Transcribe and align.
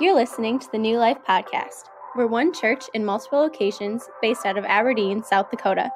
You're 0.00 0.16
listening 0.16 0.58
to 0.58 0.66
the 0.72 0.78
New 0.78 0.98
Life 0.98 1.18
Podcast. 1.24 1.84
We're 2.16 2.26
one 2.26 2.52
church 2.52 2.86
in 2.94 3.04
multiple 3.04 3.38
locations 3.38 4.08
based 4.20 4.44
out 4.44 4.58
of 4.58 4.64
Aberdeen, 4.64 5.22
South 5.22 5.52
Dakota. 5.52 5.88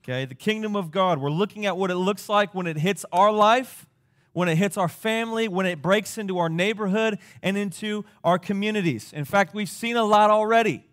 Okay, 0.05 0.27
the 0.27 0.35
kingdom 0.35 0.77
of 0.77 0.91
God. 0.91 1.19
We're 1.19 1.31
looking 1.31 1.65
at 1.65 1.79
what 1.79 1.91
it 1.91 1.95
looks 1.95 2.29
like 2.29 2.55
when 2.55 2.67
it 2.67 2.77
hits 2.77 3.07
our 3.13 3.33
life, 3.33 3.87
when 4.35 4.47
it 4.47 4.57
hits 4.59 4.77
our 4.77 4.89
family, 4.89 5.49
when 5.49 5.65
it 5.65 5.81
breaks 5.81 6.19
into 6.19 6.37
our 6.37 6.51
neighborhood 6.51 7.19
and 7.43 7.57
into 7.57 8.05
our 8.23 8.39
communities. 8.39 9.11
In 9.11 9.25
fact, 9.25 9.55
we've 9.55 9.71
seen 9.71 9.97
a 9.97 10.05
lot 10.05 10.29
already, 10.29 10.85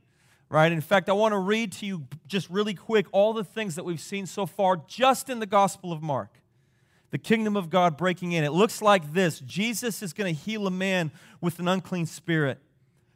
right? 0.47 0.71
In 0.71 0.79
fact, 0.79 1.09
I 1.09 1.11
want 1.11 1.33
to 1.33 1.39
read 1.39 1.73
to 1.73 1.85
you 1.85 2.07
just 2.27 2.49
really 2.49 2.75
quick 2.75 3.07
all 3.11 3.33
the 3.33 3.43
things 3.43 3.75
that 3.75 3.83
we've 3.83 3.99
seen 3.99 4.25
so 4.25 4.45
far 4.45 4.77
just 4.87 5.29
in 5.29 5.39
the 5.39 5.45
Gospel 5.45 5.91
of 5.91 6.01
Mark. 6.01 6.39
The 7.13 7.19
kingdom 7.19 7.55
of 7.55 7.69
God 7.69 7.95
breaking 7.95 8.31
in. 8.31 8.43
It 8.43 8.53
looks 8.53 8.81
like 8.81 9.13
this 9.13 9.39
Jesus 9.39 10.01
is 10.01 10.13
going 10.13 10.33
to 10.33 10.41
heal 10.41 10.65
a 10.65 10.71
man 10.71 11.11
with 11.41 11.59
an 11.59 11.67
unclean 11.67 12.07
spirit. 12.07 12.57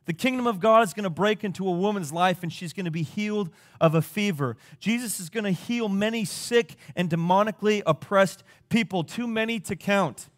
The 0.06 0.14
kingdom 0.14 0.46
of 0.46 0.60
God 0.60 0.84
is 0.84 0.94
going 0.94 1.06
to 1.06 1.10
break 1.10 1.44
into 1.44 1.68
a 1.68 1.72
woman's 1.72 2.14
life 2.14 2.44
and 2.44 2.54
she's 2.54 2.74
going 2.74 2.86
to 2.86 2.92
be 2.92 3.02
healed 3.02 3.50
of 3.82 3.96
a 3.96 4.04
fever. 4.04 4.56
Jesus 4.80 5.20
is 5.20 5.32
going 5.32 5.46
to 5.46 5.52
heal 5.52 5.90
many 5.90 6.26
sick 6.26 6.76
and 6.96 7.10
demonically 7.10 7.82
oppressed 7.88 8.44
people, 8.70 9.04
too 9.04 9.26
many 9.26 9.60
to 9.62 9.76
count. 9.76 10.30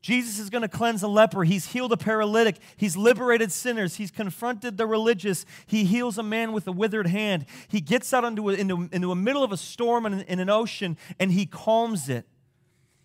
Jesus 0.00 0.38
is 0.38 0.48
going 0.48 0.62
to 0.62 0.68
cleanse 0.68 1.02
a 1.02 1.08
leper. 1.08 1.42
He's 1.42 1.72
healed 1.72 1.90
a 1.90 1.96
paralytic. 1.96 2.58
He's 2.76 2.96
liberated 2.96 3.50
sinners. 3.50 3.96
He's 3.96 4.12
confronted 4.12 4.76
the 4.76 4.86
religious. 4.86 5.44
He 5.66 5.82
heals 5.82 6.18
a 6.18 6.22
man 6.22 6.52
with 6.52 6.68
a 6.68 6.72
withered 6.72 7.08
hand. 7.08 7.46
He 7.66 7.80
gets 7.80 8.14
out 8.14 8.24
into, 8.24 8.48
a, 8.48 8.52
into, 8.54 8.88
into 8.92 9.08
the 9.08 9.16
middle 9.16 9.42
of 9.42 9.50
a 9.50 9.56
storm 9.56 10.06
in, 10.06 10.20
in 10.20 10.38
an 10.38 10.48
ocean 10.48 10.96
and 11.18 11.32
he 11.32 11.46
calms 11.46 12.08
it. 12.08 12.26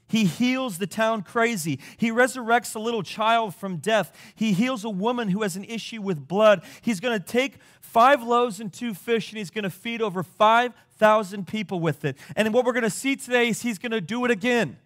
He 0.07 0.25
heals 0.25 0.77
the 0.77 0.87
town 0.87 1.23
crazy. 1.23 1.79
He 1.97 2.11
resurrects 2.11 2.75
a 2.75 2.79
little 2.79 3.01
child 3.01 3.55
from 3.55 3.77
death. 3.77 4.15
He 4.35 4.53
heals 4.53 4.83
a 4.83 4.89
woman 4.89 5.29
who 5.29 5.41
has 5.41 5.55
an 5.55 5.63
issue 5.63 6.01
with 6.01 6.27
blood. 6.27 6.63
He's 6.81 6.99
going 6.99 7.19
to 7.19 7.25
take 7.25 7.55
five 7.81 8.21
loaves 8.21 8.59
and 8.59 8.71
two 8.71 8.93
fish 8.93 9.31
and 9.31 9.37
he's 9.37 9.49
going 9.49 9.63
to 9.63 9.69
feed 9.69 10.01
over 10.01 10.21
5,000 10.21 11.47
people 11.47 11.79
with 11.79 12.05
it. 12.05 12.17
And 12.35 12.53
what 12.53 12.65
we're 12.65 12.73
going 12.73 12.83
to 12.83 12.89
see 12.89 13.15
today 13.15 13.49
is 13.49 13.61
he's 13.61 13.79
going 13.79 13.93
to 13.93 14.01
do 14.01 14.25
it 14.25 14.31
again. 14.31 14.77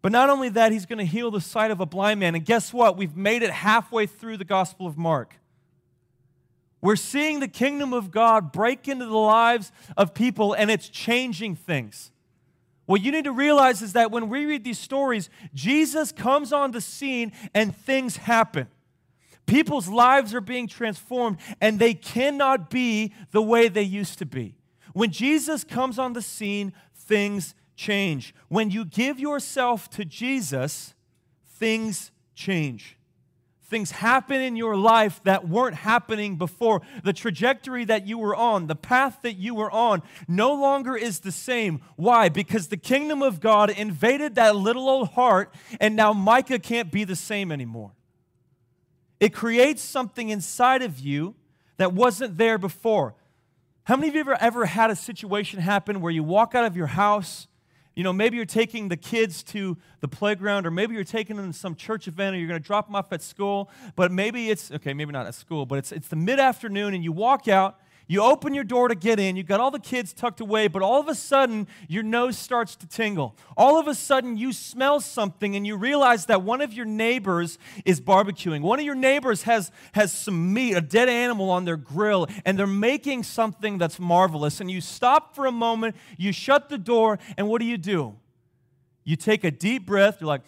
But 0.00 0.10
not 0.10 0.30
only 0.30 0.48
that, 0.48 0.72
he's 0.72 0.84
going 0.84 0.98
to 0.98 1.04
heal 1.04 1.30
the 1.30 1.40
sight 1.40 1.70
of 1.70 1.80
a 1.80 1.86
blind 1.86 2.18
man. 2.18 2.34
And 2.34 2.44
guess 2.44 2.72
what? 2.72 2.96
We've 2.96 3.16
made 3.16 3.44
it 3.44 3.50
halfway 3.50 4.06
through 4.06 4.36
the 4.36 4.44
Gospel 4.44 4.88
of 4.88 4.98
Mark. 4.98 5.36
We're 6.80 6.96
seeing 6.96 7.38
the 7.38 7.46
kingdom 7.46 7.92
of 7.92 8.10
God 8.10 8.50
break 8.50 8.88
into 8.88 9.06
the 9.06 9.16
lives 9.16 9.70
of 9.96 10.12
people 10.12 10.52
and 10.52 10.68
it's 10.68 10.88
changing 10.88 11.54
things. 11.54 12.11
What 12.86 13.00
you 13.00 13.12
need 13.12 13.24
to 13.24 13.32
realize 13.32 13.82
is 13.82 13.92
that 13.92 14.10
when 14.10 14.28
we 14.28 14.44
read 14.44 14.64
these 14.64 14.78
stories, 14.78 15.30
Jesus 15.54 16.12
comes 16.12 16.52
on 16.52 16.72
the 16.72 16.80
scene 16.80 17.32
and 17.54 17.74
things 17.74 18.16
happen. 18.16 18.68
People's 19.46 19.88
lives 19.88 20.34
are 20.34 20.40
being 20.40 20.66
transformed 20.66 21.38
and 21.60 21.78
they 21.78 21.94
cannot 21.94 22.70
be 22.70 23.12
the 23.30 23.42
way 23.42 23.68
they 23.68 23.82
used 23.82 24.18
to 24.18 24.26
be. 24.26 24.56
When 24.92 25.10
Jesus 25.10 25.64
comes 25.64 25.98
on 25.98 26.12
the 26.12 26.22
scene, 26.22 26.72
things 26.94 27.54
change. 27.76 28.34
When 28.48 28.70
you 28.70 28.84
give 28.84 29.18
yourself 29.18 29.88
to 29.90 30.04
Jesus, 30.04 30.94
things 31.58 32.10
change 32.34 32.96
things 33.72 33.90
happen 33.90 34.40
in 34.40 34.54
your 34.54 34.76
life 34.76 35.20
that 35.24 35.48
weren't 35.48 35.76
happening 35.76 36.36
before. 36.36 36.82
The 37.02 37.14
trajectory 37.14 37.86
that 37.86 38.06
you 38.06 38.18
were 38.18 38.36
on, 38.36 38.66
the 38.66 38.76
path 38.76 39.20
that 39.22 39.32
you 39.32 39.54
were 39.54 39.70
on, 39.70 40.02
no 40.28 40.52
longer 40.52 40.94
is 40.94 41.20
the 41.20 41.32
same. 41.32 41.80
Why? 41.96 42.28
Because 42.28 42.68
the 42.68 42.76
kingdom 42.76 43.22
of 43.22 43.40
God 43.40 43.70
invaded 43.70 44.34
that 44.34 44.54
little 44.54 44.90
old 44.90 45.08
heart, 45.08 45.54
and 45.80 45.96
now 45.96 46.12
Micah 46.12 46.58
can't 46.58 46.92
be 46.92 47.04
the 47.04 47.16
same 47.16 47.50
anymore. 47.50 47.92
It 49.18 49.32
creates 49.32 49.80
something 49.80 50.28
inside 50.28 50.82
of 50.82 50.98
you 50.98 51.34
that 51.78 51.94
wasn't 51.94 52.36
there 52.36 52.58
before. 52.58 53.14
How 53.84 53.96
many 53.96 54.08
of 54.08 54.14
you 54.14 54.20
ever, 54.20 54.36
ever 54.38 54.66
had 54.66 54.90
a 54.90 54.96
situation 54.96 55.60
happen 55.60 56.02
where 56.02 56.12
you 56.12 56.22
walk 56.22 56.54
out 56.54 56.66
of 56.66 56.76
your 56.76 56.88
house 56.88 57.48
you 57.94 58.04
know, 58.04 58.12
maybe 58.12 58.36
you're 58.36 58.46
taking 58.46 58.88
the 58.88 58.96
kids 58.96 59.42
to 59.44 59.76
the 60.00 60.08
playground, 60.08 60.66
or 60.66 60.70
maybe 60.70 60.94
you're 60.94 61.04
taking 61.04 61.36
them 61.36 61.52
to 61.52 61.58
some 61.58 61.74
church 61.74 62.08
event, 62.08 62.34
or 62.34 62.38
you're 62.38 62.48
going 62.48 62.60
to 62.60 62.66
drop 62.66 62.86
them 62.86 62.96
off 62.96 63.12
at 63.12 63.22
school. 63.22 63.70
But 63.96 64.10
maybe 64.10 64.50
it's, 64.50 64.70
okay, 64.70 64.94
maybe 64.94 65.12
not 65.12 65.26
at 65.26 65.34
school, 65.34 65.66
but 65.66 65.78
it's, 65.78 65.92
it's 65.92 66.08
the 66.08 66.16
mid 66.16 66.40
afternoon, 66.40 66.94
and 66.94 67.04
you 67.04 67.12
walk 67.12 67.48
out 67.48 67.78
you 68.06 68.22
open 68.22 68.54
your 68.54 68.64
door 68.64 68.88
to 68.88 68.94
get 68.94 69.18
in, 69.18 69.36
you've 69.36 69.46
got 69.46 69.60
all 69.60 69.70
the 69.70 69.78
kids 69.78 70.12
tucked 70.12 70.40
away, 70.40 70.68
but 70.68 70.82
all 70.82 71.00
of 71.00 71.08
a 71.08 71.14
sudden 71.14 71.66
your 71.88 72.02
nose 72.02 72.36
starts 72.36 72.76
to 72.76 72.86
tingle. 72.86 73.36
All 73.56 73.78
of 73.78 73.86
a 73.86 73.94
sudden 73.94 74.36
you 74.36 74.52
smell 74.52 75.00
something 75.00 75.56
and 75.56 75.66
you 75.66 75.76
realize 75.76 76.26
that 76.26 76.42
one 76.42 76.60
of 76.60 76.72
your 76.72 76.84
neighbors 76.84 77.58
is 77.84 78.00
barbecuing. 78.00 78.60
One 78.60 78.78
of 78.78 78.84
your 78.84 78.94
neighbors 78.94 79.44
has, 79.44 79.70
has 79.92 80.12
some 80.12 80.52
meat, 80.52 80.74
a 80.74 80.80
dead 80.80 81.08
animal 81.08 81.50
on 81.50 81.64
their 81.64 81.76
grill, 81.76 82.26
and 82.44 82.58
they're 82.58 82.66
making 82.66 83.22
something 83.22 83.78
that's 83.78 83.98
marvelous. 83.98 84.60
And 84.60 84.70
you 84.70 84.80
stop 84.80 85.34
for 85.34 85.46
a 85.46 85.52
moment, 85.52 85.96
you 86.16 86.32
shut 86.32 86.68
the 86.68 86.78
door, 86.78 87.18
and 87.36 87.48
what 87.48 87.60
do 87.60 87.66
you 87.66 87.78
do? 87.78 88.16
You 89.04 89.16
take 89.16 89.44
a 89.44 89.50
deep 89.50 89.86
breath, 89.86 90.20
you're 90.20 90.28
like, 90.28 90.42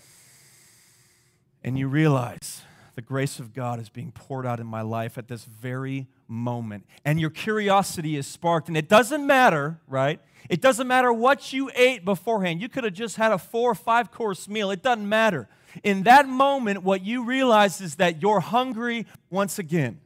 and 1.63 1.79
you 1.79 1.89
realize 1.89 2.63
the 2.95 3.03
grace 3.03 3.39
of 3.39 3.53
God 3.53 3.81
is 3.81 3.89
being 3.89 4.13
poured 4.13 4.47
out 4.47 4.61
in 4.61 4.67
my 4.67 4.83
life 4.83 5.19
at 5.19 5.29
this 5.29 5.45
very 5.45 6.07
moment. 6.35 6.87
And 7.05 7.21
your 7.21 7.31
curiosity 7.31 8.17
is 8.17 8.27
sparked. 8.27 8.69
And 8.69 8.77
it 8.77 8.89
doesn't 8.89 9.27
matter, 9.27 9.81
right? 9.87 10.21
It 10.49 10.61
doesn't 10.61 10.87
matter 10.87 11.13
what 11.13 11.53
you 11.53 11.71
ate 11.75 12.05
beforehand. 12.05 12.61
You 12.61 12.69
could 12.69 12.85
have 12.85 12.93
just 12.93 13.17
had 13.17 13.33
a 13.33 13.39
four 13.39 13.71
or 13.71 13.75
five 13.75 14.11
course 14.11 14.49
meal. 14.49 14.71
It 14.71 14.83
doesn't 14.83 15.09
matter. 15.09 15.49
In 15.83 16.03
that 16.05 16.29
moment, 16.29 16.83
what 16.83 17.05
you 17.05 17.25
realize 17.25 17.81
is 17.81 17.97
that 17.97 18.23
you're 18.23 18.41
hungry 18.41 19.07
once 19.31 19.59
again. 19.59 20.01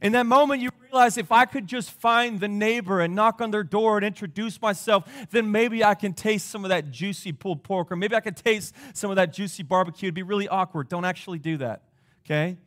In 0.00 0.12
that 0.12 0.26
moment, 0.26 0.62
you 0.62 0.70
realize 0.80 1.18
if 1.18 1.32
I 1.32 1.44
could 1.44 1.66
just 1.66 1.90
find 1.90 2.38
the 2.38 2.46
neighbor 2.46 3.00
and 3.00 3.16
knock 3.16 3.40
on 3.40 3.50
their 3.50 3.64
door 3.64 3.96
and 3.96 4.06
introduce 4.06 4.62
myself, 4.62 5.10
then 5.30 5.50
maybe 5.50 5.82
I 5.82 5.94
can 5.94 6.12
taste 6.12 6.50
some 6.50 6.64
of 6.64 6.68
that 6.68 6.92
juicy 6.92 7.32
pulled 7.32 7.64
pork, 7.64 7.90
or 7.90 7.96
maybe 7.96 8.14
I 8.14 8.20
could 8.20 8.36
taste 8.36 8.74
some 8.94 9.10
of 9.10 9.16
that 9.16 9.32
juicy 9.32 9.64
barbecue. 9.64 10.06
It'd 10.06 10.14
be 10.14 10.22
really 10.22 10.46
awkward. 10.46 10.88
Don't 10.88 11.04
actually 11.04 11.40
do 11.40 11.56
that 11.56 11.82
okay? 12.28 12.58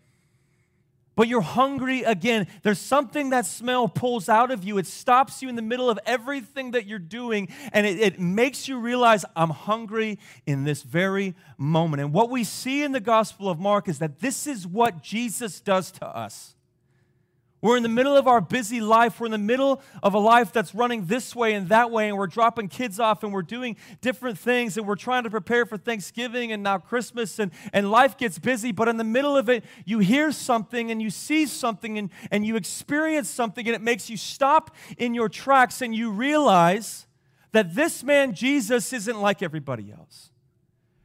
But 1.16 1.27
you're 1.27 1.41
hungry 1.41 2.03
again. 2.03 2.47
There's 2.63 2.79
something 2.79 3.31
that 3.31 3.45
smell 3.45 3.89
pulls 3.89 4.29
out 4.29 4.49
of 4.49 4.63
you. 4.63 4.77
It 4.77 4.88
stops 4.88 5.41
you 5.41 5.49
in 5.49 5.55
the 5.55 5.61
middle 5.61 5.89
of 5.89 5.99
everything 6.05 6.72
that 6.72 6.85
you're 6.85 6.99
doing, 6.99 7.49
and 7.73 7.85
it, 7.85 7.99
it, 7.99 8.19
makes 8.19 8.67
you 8.67 8.79
realize, 8.79 9.25
I'm 9.35 9.49
hungry 9.49 10.19
in 10.45 10.63
this 10.63 10.83
very 10.83 11.35
moment. 11.57 12.01
And 12.01 12.13
what 12.13 12.29
we 12.29 12.45
see 12.45 12.81
in 12.83 12.94
the 12.94 13.01
Gospel 13.01 13.49
of 13.49 13.59
Mark 13.59 13.89
is 13.89 13.99
that 13.99 14.19
this 14.19 14.47
is 14.47 14.66
what 14.66 15.03
Jesus 15.03 15.59
does 15.59 15.91
to 15.91 16.05
us. 16.05 16.55
We're 17.61 17.77
in 17.77 17.83
the 17.83 17.89
middle 17.89 18.17
of 18.17 18.27
our 18.27 18.41
busy 18.41 18.81
life. 18.81 19.19
We're 19.19 19.27
in 19.27 19.31
the 19.31 19.38
middle 19.38 19.83
of 20.01 20.16
a 20.16 20.19
life 20.19 20.51
that's 20.51 20.73
running 20.73 21.05
this 21.05 21.35
way 21.35 21.53
and 21.53 21.69
that 21.69 21.91
way, 21.91 22.07
and 22.09 22.17
we're 22.17 22.25
dropping 22.25 22.69
kids 22.69 22.99
off 22.99 23.23
and 23.23 23.31
we're 23.31 23.44
doing 23.44 23.77
different 24.01 24.39
things, 24.39 24.77
and 24.77 24.88
we're 24.88 24.95
trying 24.95 25.23
to 25.25 25.29
prepare 25.29 25.67
for 25.67 25.77
Thanksgiving 25.77 26.51
and 26.51 26.63
now 26.63 26.79
Christmas, 26.79 27.38
and, 27.38 27.51
and 27.72 27.91
life 27.91 28.17
gets 28.17 28.39
busy. 28.39 28.72
But 28.72 28.88
in 28.88 28.97
the 28.97 29.03
middle 29.03 29.38
of 29.38 29.47
it, 29.47 29.63
you 29.85 29.99
hear 29.99 30.31
something 30.31 30.90
and 30.90 30.99
you 30.99 31.11
see 31.11 31.46
something 31.46 31.99
and, 31.99 32.09
and 32.31 32.43
you 32.46 32.55
experience 32.55 33.29
something, 33.29 33.67
and 33.67 33.75
it 33.75 33.81
makes 33.81 34.09
you 34.09 34.17
stop 34.17 34.75
in 34.97 35.14
your 35.14 35.29
tracks 35.29 35.84
and 35.84 35.93
you 35.93 36.09
realize 36.09 37.05
that 37.52 37.75
this 37.75 38.03
man, 38.03 38.34
Jesus, 38.34 38.91
isn't 38.91 39.22
like 39.22 39.43
everybody 39.43 39.91
else. 39.91 40.30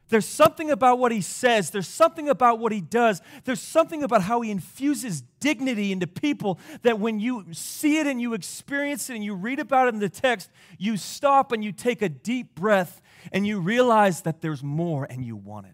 There's 0.09 0.25
something 0.25 0.71
about 0.71 0.99
what 0.99 1.11
he 1.11 1.19
says. 1.21 1.69
There's 1.69 1.87
something 1.87 2.29
about 2.29 2.59
what 2.59 2.71
he 2.71 2.79
does. 2.79 3.21
There's 3.43 3.61
something 3.61 4.03
about 4.03 4.21
how 4.21 4.39
he 4.41 4.51
infuses 4.51 5.21
dignity 5.39 5.91
into 5.91 6.07
people 6.07 6.59
that 6.83 6.99
when 6.99 7.19
you 7.19 7.45
see 7.51 7.97
it 7.99 8.07
and 8.07 8.21
you 8.21 8.33
experience 8.33 9.09
it 9.09 9.15
and 9.15 9.23
you 9.23 9.33
read 9.33 9.59
about 9.59 9.87
it 9.87 9.93
in 9.95 9.99
the 9.99 10.09
text, 10.09 10.49
you 10.77 10.95
stop 10.95 11.51
and 11.51 11.63
you 11.63 11.73
take 11.73 12.01
a 12.01 12.09
deep 12.09 12.55
breath 12.55 13.01
and 13.33 13.45
you 13.45 13.59
realize 13.59 14.21
that 14.21 14.41
there's 14.41 14.63
more 14.63 15.05
and 15.09 15.25
you 15.25 15.35
want 15.35 15.65
it. 15.65 15.73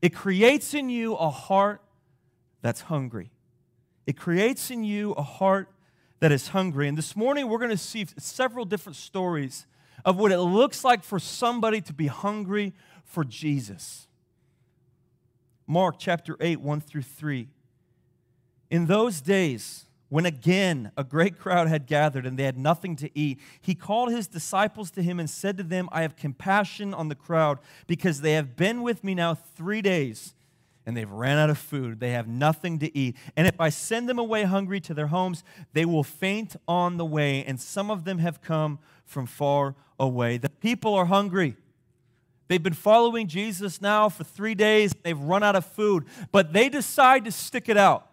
It 0.00 0.14
creates 0.14 0.72
in 0.72 0.88
you 0.88 1.14
a 1.14 1.28
heart 1.28 1.82
that's 2.62 2.82
hungry. 2.82 3.30
It 4.06 4.16
creates 4.16 4.70
in 4.70 4.84
you 4.84 5.12
a 5.12 5.22
heart 5.22 5.68
that 6.20 6.32
is 6.32 6.48
hungry. 6.48 6.88
And 6.88 6.96
this 6.96 7.14
morning 7.14 7.48
we're 7.48 7.58
going 7.58 7.70
to 7.70 7.76
see 7.76 8.06
several 8.16 8.64
different 8.64 8.96
stories 8.96 9.66
of 10.04 10.18
what 10.18 10.32
it 10.32 10.38
looks 10.40 10.84
like 10.84 11.02
for 11.02 11.18
somebody 11.18 11.80
to 11.82 11.92
be 11.92 12.06
hungry 12.06 12.74
for 13.14 13.24
Jesus. 13.24 14.08
Mark 15.66 15.96
chapter 15.98 16.36
8, 16.40 16.60
1 16.60 16.80
through 16.80 17.02
3. 17.02 17.48
In 18.70 18.86
those 18.86 19.20
days, 19.20 19.84
when 20.08 20.26
again 20.26 20.90
a 20.96 21.04
great 21.04 21.38
crowd 21.38 21.68
had 21.68 21.86
gathered 21.86 22.26
and 22.26 22.36
they 22.36 22.42
had 22.42 22.58
nothing 22.58 22.96
to 22.96 23.18
eat, 23.18 23.38
he 23.60 23.74
called 23.74 24.10
his 24.10 24.26
disciples 24.26 24.90
to 24.90 25.02
him 25.02 25.20
and 25.20 25.30
said 25.30 25.56
to 25.56 25.62
them, 25.62 25.88
I 25.92 26.02
have 26.02 26.16
compassion 26.16 26.92
on 26.92 27.08
the 27.08 27.14
crowd 27.14 27.60
because 27.86 28.20
they 28.20 28.32
have 28.32 28.56
been 28.56 28.82
with 28.82 29.04
me 29.04 29.14
now 29.14 29.34
three 29.34 29.80
days 29.80 30.34
and 30.84 30.96
they've 30.96 31.10
ran 31.10 31.38
out 31.38 31.50
of 31.50 31.56
food. 31.56 32.00
They 32.00 32.10
have 32.10 32.28
nothing 32.28 32.80
to 32.80 32.98
eat. 32.98 33.16
And 33.36 33.46
if 33.46 33.60
I 33.60 33.70
send 33.70 34.08
them 34.08 34.18
away 34.18 34.42
hungry 34.42 34.80
to 34.80 34.92
their 34.92 35.06
homes, 35.06 35.44
they 35.72 35.84
will 35.84 36.04
faint 36.04 36.56
on 36.68 36.96
the 36.96 37.06
way. 37.06 37.44
And 37.44 37.60
some 37.60 37.90
of 37.90 38.04
them 38.04 38.18
have 38.18 38.42
come 38.42 38.80
from 39.04 39.26
far 39.26 39.76
away. 39.98 40.36
The 40.36 40.50
people 40.50 40.94
are 40.94 41.06
hungry. 41.06 41.56
They've 42.48 42.62
been 42.62 42.74
following 42.74 43.26
Jesus 43.26 43.80
now 43.80 44.08
for 44.08 44.24
three 44.24 44.54
days. 44.54 44.94
They've 45.02 45.18
run 45.18 45.42
out 45.42 45.56
of 45.56 45.64
food, 45.64 46.04
but 46.30 46.52
they 46.52 46.68
decide 46.68 47.24
to 47.24 47.32
stick 47.32 47.68
it 47.68 47.76
out. 47.76 48.08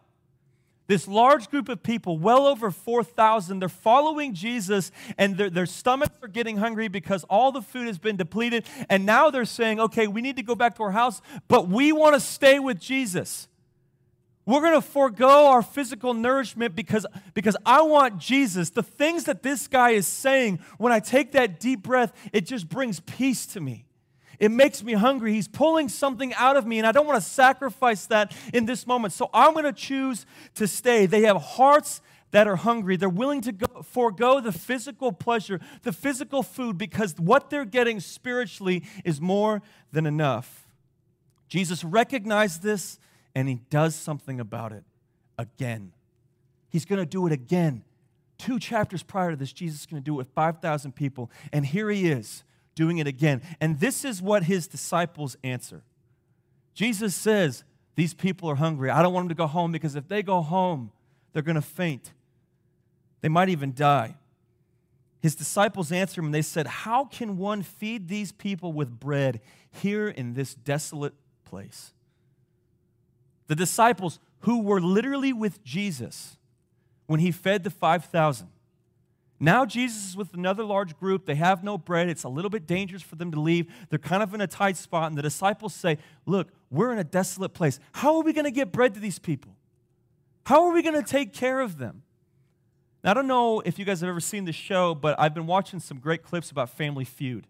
This 0.87 1.07
large 1.07 1.49
group 1.49 1.69
of 1.69 1.83
people, 1.83 2.17
well 2.17 2.45
over 2.47 2.69
4,000, 2.69 3.59
they're 3.59 3.69
following 3.69 4.33
Jesus 4.33 4.91
and 5.17 5.37
their, 5.37 5.49
their 5.49 5.65
stomachs 5.65 6.15
are 6.21 6.27
getting 6.27 6.57
hungry 6.57 6.89
because 6.89 7.23
all 7.29 7.53
the 7.53 7.61
food 7.61 7.87
has 7.87 7.97
been 7.97 8.17
depleted. 8.17 8.65
And 8.89 9.05
now 9.05 9.29
they're 9.29 9.45
saying, 9.45 9.79
okay, 9.79 10.07
we 10.07 10.21
need 10.21 10.35
to 10.35 10.43
go 10.43 10.53
back 10.53 10.75
to 10.75 10.83
our 10.83 10.91
house, 10.91 11.21
but 11.47 11.69
we 11.69 11.93
want 11.93 12.15
to 12.15 12.19
stay 12.19 12.59
with 12.59 12.77
Jesus. 12.77 13.47
We're 14.45 14.59
going 14.59 14.73
to 14.73 14.81
forego 14.81 15.47
our 15.47 15.61
physical 15.61 16.13
nourishment 16.13 16.75
because, 16.75 17.05
because 17.33 17.55
I 17.65 17.83
want 17.83 18.17
Jesus. 18.17 18.71
The 18.71 18.83
things 18.83 19.25
that 19.25 19.43
this 19.43 19.67
guy 19.69 19.91
is 19.91 20.07
saying, 20.07 20.59
when 20.77 20.91
I 20.91 20.99
take 20.99 21.31
that 21.33 21.59
deep 21.59 21.83
breath, 21.83 22.11
it 22.33 22.45
just 22.45 22.67
brings 22.67 22.99
peace 22.99 23.45
to 23.47 23.61
me. 23.61 23.85
It 24.41 24.49
makes 24.49 24.83
me 24.83 24.93
hungry. 24.93 25.33
He's 25.33 25.47
pulling 25.47 25.87
something 25.87 26.33
out 26.33 26.57
of 26.57 26.65
me, 26.65 26.79
and 26.79 26.87
I 26.87 26.91
don't 26.91 27.05
want 27.05 27.23
to 27.23 27.29
sacrifice 27.29 28.07
that 28.07 28.35
in 28.51 28.65
this 28.65 28.87
moment. 28.87 29.13
So 29.13 29.29
I'm 29.35 29.53
going 29.53 29.65
to 29.65 29.71
choose 29.71 30.25
to 30.55 30.67
stay. 30.67 31.05
They 31.05 31.21
have 31.21 31.37
hearts 31.37 32.01
that 32.31 32.47
are 32.47 32.55
hungry. 32.55 32.97
They're 32.97 33.07
willing 33.07 33.41
to 33.41 33.51
go, 33.51 33.83
forego 33.83 34.41
the 34.41 34.51
physical 34.51 35.11
pleasure, 35.11 35.59
the 35.83 35.93
physical 35.93 36.41
food, 36.41 36.79
because 36.79 37.13
what 37.19 37.51
they're 37.51 37.65
getting 37.65 37.99
spiritually 37.99 38.83
is 39.05 39.21
more 39.21 39.61
than 39.91 40.07
enough. 40.07 40.67
Jesus 41.47 41.83
recognized 41.83 42.63
this, 42.63 42.97
and 43.35 43.47
he 43.47 43.61
does 43.69 43.93
something 43.93 44.39
about 44.39 44.71
it 44.71 44.83
again. 45.37 45.91
He's 46.69 46.85
going 46.85 46.97
to 46.97 47.05
do 47.05 47.27
it 47.27 47.31
again. 47.31 47.83
Two 48.39 48.57
chapters 48.57 49.03
prior 49.03 49.29
to 49.29 49.35
this, 49.35 49.53
Jesus 49.53 49.81
is 49.81 49.85
going 49.85 50.01
to 50.01 50.03
do 50.03 50.15
it 50.15 50.17
with 50.17 50.29
5,000 50.29 50.95
people, 50.95 51.29
and 51.53 51.63
here 51.63 51.91
he 51.91 52.09
is 52.09 52.43
doing 52.81 52.97
it 52.97 53.05
again. 53.05 53.43
And 53.59 53.79
this 53.79 54.03
is 54.03 54.23
what 54.23 54.45
his 54.45 54.67
disciples 54.67 55.37
answer. 55.43 55.83
Jesus 56.73 57.13
says, 57.13 57.63
These 57.93 58.15
people 58.15 58.49
are 58.49 58.55
hungry. 58.55 58.89
I 58.89 59.03
don't 59.03 59.13
want 59.13 59.25
them 59.25 59.29
to 59.29 59.35
go 59.35 59.45
home 59.45 59.71
because 59.71 59.95
if 59.95 60.07
they 60.07 60.23
go 60.23 60.41
home, 60.41 60.91
they're 61.31 61.43
going 61.43 61.53
to 61.53 61.61
faint. 61.61 62.11
They 63.21 63.29
might 63.29 63.49
even 63.49 63.75
die. 63.75 64.15
His 65.21 65.35
disciples 65.35 65.91
answered 65.91 66.21
him 66.21 66.25
and 66.25 66.33
they 66.33 66.41
said, 66.41 66.65
How 66.65 67.05
can 67.05 67.37
one 67.37 67.61
feed 67.61 68.07
these 68.07 68.31
people 68.31 68.73
with 68.73 68.99
bread 68.99 69.41
here 69.69 70.09
in 70.09 70.33
this 70.33 70.55
desolate 70.55 71.13
place? 71.45 71.93
The 73.45 73.55
disciples 73.55 74.19
who 74.39 74.63
were 74.63 74.81
literally 74.81 75.33
with 75.33 75.63
Jesus 75.63 76.35
when 77.05 77.19
he 77.19 77.31
fed 77.31 77.63
the 77.63 77.69
5,000 77.69 78.47
now 79.41 79.65
Jesus 79.65 80.09
is 80.09 80.15
with 80.15 80.35
another 80.35 80.63
large 80.63 80.95
group. 80.99 81.25
They 81.25 81.33
have 81.33 81.63
no 81.63 81.75
bread. 81.75 82.09
It's 82.09 82.23
a 82.23 82.29
little 82.29 82.51
bit 82.51 82.67
dangerous 82.67 83.01
for 83.01 83.15
them 83.15 83.31
to 83.31 83.39
leave. 83.39 83.65
They're 83.89 83.97
kind 83.97 84.21
of 84.21 84.35
in 84.35 84.39
a 84.39 84.45
tight 84.45 84.77
spot. 84.77 85.07
And 85.07 85.17
the 85.17 85.23
disciples 85.23 85.73
say, 85.73 85.97
Look, 86.27 86.49
we're 86.69 86.93
in 86.93 86.99
a 86.99 87.03
desolate 87.03 87.55
place. 87.55 87.79
How 87.91 88.17
are 88.17 88.23
we 88.23 88.33
going 88.33 88.45
to 88.45 88.51
get 88.51 88.71
bread 88.71 88.93
to 88.93 88.99
these 88.99 89.17
people? 89.17 89.55
How 90.45 90.65
are 90.65 90.71
we 90.71 90.83
going 90.83 90.95
to 90.95 91.03
take 91.03 91.33
care 91.33 91.59
of 91.59 91.79
them? 91.79 92.03
Now, 93.03 93.11
I 93.11 93.13
don't 93.15 93.25
know 93.25 93.61
if 93.61 93.79
you 93.79 93.85
guys 93.85 94.01
have 94.01 94.09
ever 94.09 94.19
seen 94.19 94.45
the 94.45 94.53
show, 94.53 94.93
but 94.93 95.19
I've 95.19 95.33
been 95.33 95.47
watching 95.47 95.79
some 95.79 95.97
great 95.97 96.21
clips 96.21 96.51
about 96.51 96.69
Family 96.69 97.05
Feud, 97.05 97.47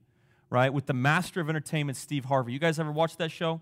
right? 0.49 0.73
With 0.73 0.85
the 0.85 0.93
master 0.93 1.41
of 1.41 1.49
entertainment, 1.49 1.97
Steve 1.97 2.23
Harvey. 2.23 2.53
You 2.53 2.59
guys 2.59 2.79
ever 2.79 2.91
watch 2.91 3.17
that 3.17 3.31
show? 3.31 3.59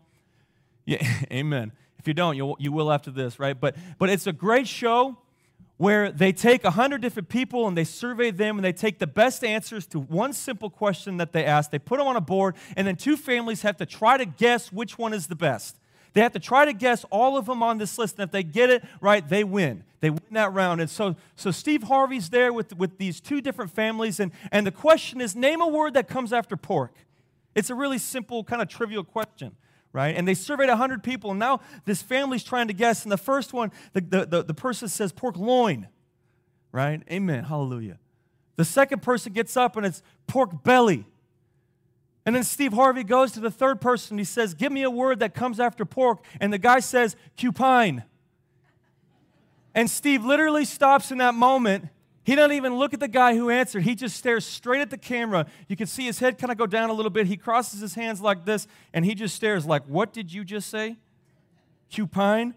Yeah, 0.85 1.03
amen. 1.33 1.71
If 1.97 2.07
you 2.07 2.13
don't, 2.13 2.35
you'll, 2.37 2.57
you 2.59 2.71
will 2.71 2.91
after 2.91 3.09
this, 3.09 3.39
right? 3.39 3.59
But, 3.59 3.75
but 3.97 4.11
it's 4.11 4.27
a 4.27 4.33
great 4.33 4.67
show 4.67 5.17
where 5.79 6.11
they 6.11 6.33
take 6.33 6.65
100 6.65 7.01
different 7.01 7.29
people 7.29 7.65
and 7.65 7.77
they 7.77 7.85
survey 7.85 8.31
them 8.31 8.57
and 8.57 8.65
they 8.65 8.73
take 8.73 8.99
the 8.99 9.07
best 9.07 9.45
answers 9.45 9.87
to 9.87 9.97
one 9.97 10.33
simple 10.33 10.69
question 10.69 11.15
that 11.15 11.31
they 11.31 11.45
ask. 11.45 11.71
They 11.71 11.79
put 11.79 11.99
them 11.99 12.07
on 12.07 12.17
a 12.17 12.21
board, 12.21 12.55
and 12.75 12.85
then 12.85 12.97
two 12.97 13.15
families 13.15 13.61
have 13.61 13.77
to 13.77 13.85
try 13.85 14.17
to 14.17 14.25
guess 14.25 14.73
which 14.73 14.97
one 14.97 15.13
is 15.13 15.27
the 15.27 15.37
best. 15.37 15.77
They 16.11 16.19
have 16.19 16.33
to 16.33 16.39
try 16.39 16.65
to 16.65 16.73
guess 16.73 17.05
all 17.09 17.37
of 17.37 17.45
them 17.45 17.63
on 17.63 17.77
this 17.77 17.97
list, 17.97 18.19
and 18.19 18.25
if 18.25 18.31
they 18.31 18.43
get 18.43 18.69
it 18.69 18.83
right, 18.99 19.25
they 19.25 19.45
win. 19.45 19.85
They 20.01 20.09
win 20.09 20.21
that 20.31 20.51
round. 20.51 20.81
And 20.81 20.89
so, 20.89 21.15
so 21.37 21.49
Steve 21.49 21.83
Harvey's 21.83 22.29
there 22.29 22.51
with, 22.51 22.77
with 22.77 22.97
these 22.97 23.21
two 23.21 23.39
different 23.39 23.71
families, 23.71 24.19
and, 24.19 24.33
and 24.51 24.67
the 24.67 24.71
question 24.71 25.21
is 25.21 25.33
name 25.33 25.61
a 25.61 25.67
word 25.67 25.93
that 25.93 26.09
comes 26.09 26.33
after 26.33 26.57
pork. 26.57 26.93
It's 27.55 27.69
a 27.69 27.75
really 27.75 27.99
simple, 27.99 28.43
kind 28.43 28.61
of 28.61 28.67
trivial 28.67 29.05
question 29.05 29.55
right? 29.93 30.15
And 30.15 30.27
they 30.27 30.33
surveyed 30.33 30.69
100 30.69 31.03
people, 31.03 31.31
and 31.31 31.39
now 31.39 31.61
this 31.85 32.01
family's 32.01 32.43
trying 32.43 32.67
to 32.67 32.73
guess. 32.73 33.03
And 33.03 33.11
the 33.11 33.17
first 33.17 33.53
one, 33.53 33.71
the, 33.93 34.01
the, 34.01 34.25
the, 34.25 34.43
the 34.43 34.53
person 34.53 34.87
says 34.87 35.11
pork 35.11 35.37
loin, 35.37 35.87
right? 36.71 37.01
Amen. 37.11 37.45
Hallelujah. 37.45 37.99
The 38.55 38.65
second 38.65 39.01
person 39.01 39.33
gets 39.33 39.55
up 39.55 39.77
and 39.77 39.85
it's 39.85 40.03
pork 40.27 40.63
belly. 40.63 41.05
And 42.25 42.35
then 42.35 42.43
Steve 42.43 42.73
Harvey 42.73 43.03
goes 43.03 43.31
to 43.31 43.39
the 43.39 43.49
third 43.49 43.81
person. 43.81 44.17
He 44.17 44.23
says, 44.23 44.53
Give 44.53 44.71
me 44.71 44.83
a 44.83 44.89
word 44.89 45.19
that 45.19 45.33
comes 45.33 45.59
after 45.59 45.85
pork. 45.85 46.23
And 46.39 46.51
the 46.51 46.57
guy 46.57 46.79
says, 46.79 47.15
cupine. 47.37 48.03
And 49.73 49.89
Steve 49.89 50.25
literally 50.25 50.65
stops 50.65 51.11
in 51.11 51.19
that 51.19 51.33
moment 51.33 51.87
he 52.29 52.35
doesn't 52.35 52.55
even 52.55 52.77
look 52.77 52.93
at 52.93 52.99
the 52.99 53.07
guy 53.07 53.35
who 53.35 53.49
answered. 53.49 53.81
He 53.81 53.95
just 53.95 54.15
stares 54.15 54.45
straight 54.45 54.81
at 54.81 54.91
the 54.91 54.99
camera. 54.99 55.47
You 55.67 55.75
can 55.75 55.87
see 55.87 56.05
his 56.05 56.19
head 56.19 56.37
kind 56.37 56.51
of 56.51 56.59
go 56.59 56.67
down 56.67 56.91
a 56.91 56.93
little 56.93 57.09
bit. 57.09 57.25
He 57.25 57.37
crosses 57.37 57.79
his 57.81 57.95
hands 57.95 58.21
like 58.21 58.45
this, 58.45 58.67
and 58.93 59.03
he 59.03 59.15
just 59.15 59.35
stares 59.35 59.65
like, 59.65 59.81
What 59.85 60.13
did 60.13 60.31
you 60.31 60.43
just 60.43 60.69
say? 60.69 60.97
Cupine? 61.89 62.53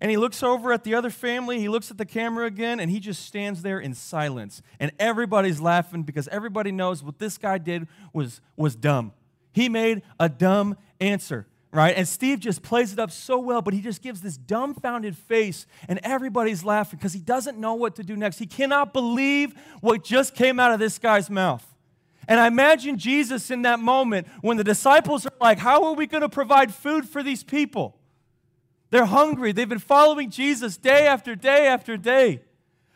And 0.00 0.10
he 0.10 0.16
looks 0.16 0.42
over 0.42 0.72
at 0.72 0.82
the 0.82 0.96
other 0.96 1.08
family. 1.08 1.60
He 1.60 1.68
looks 1.68 1.88
at 1.88 1.98
the 1.98 2.04
camera 2.04 2.46
again, 2.46 2.80
and 2.80 2.90
he 2.90 2.98
just 2.98 3.24
stands 3.24 3.62
there 3.62 3.78
in 3.78 3.94
silence. 3.94 4.60
And 4.80 4.90
everybody's 4.98 5.60
laughing 5.60 6.02
because 6.02 6.26
everybody 6.26 6.72
knows 6.72 7.04
what 7.04 7.20
this 7.20 7.38
guy 7.38 7.58
did 7.58 7.86
was, 8.12 8.40
was 8.56 8.74
dumb. 8.74 9.12
He 9.52 9.68
made 9.68 10.02
a 10.18 10.28
dumb 10.28 10.76
answer 10.98 11.46
right? 11.72 11.96
And 11.96 12.06
Steve 12.06 12.40
just 12.40 12.62
plays 12.62 12.92
it 12.92 12.98
up 12.98 13.10
so 13.10 13.38
well, 13.38 13.62
but 13.62 13.72
he 13.72 13.80
just 13.80 14.02
gives 14.02 14.20
this 14.20 14.36
dumbfounded 14.36 15.16
face, 15.16 15.66
and 15.88 15.98
everybody's 16.02 16.64
laughing 16.64 16.98
because 16.98 17.14
he 17.14 17.20
doesn't 17.20 17.58
know 17.58 17.74
what 17.74 17.96
to 17.96 18.02
do 18.02 18.14
next. 18.14 18.38
He 18.38 18.46
cannot 18.46 18.92
believe 18.92 19.54
what 19.80 20.04
just 20.04 20.34
came 20.34 20.60
out 20.60 20.72
of 20.72 20.78
this 20.78 20.98
guy's 20.98 21.30
mouth. 21.30 21.66
And 22.28 22.38
I 22.38 22.46
imagine 22.46 22.98
Jesus 22.98 23.50
in 23.50 23.62
that 23.62 23.80
moment 23.80 24.28
when 24.42 24.56
the 24.56 24.64
disciples 24.64 25.26
are 25.26 25.32
like, 25.40 25.58
How 25.58 25.84
are 25.84 25.94
we 25.94 26.06
going 26.06 26.20
to 26.20 26.28
provide 26.28 26.72
food 26.72 27.08
for 27.08 27.22
these 27.22 27.42
people? 27.42 27.98
They're 28.90 29.06
hungry. 29.06 29.52
They've 29.52 29.68
been 29.68 29.78
following 29.78 30.30
Jesus 30.30 30.76
day 30.76 31.06
after 31.06 31.34
day 31.34 31.66
after 31.66 31.96
day. 31.96 32.42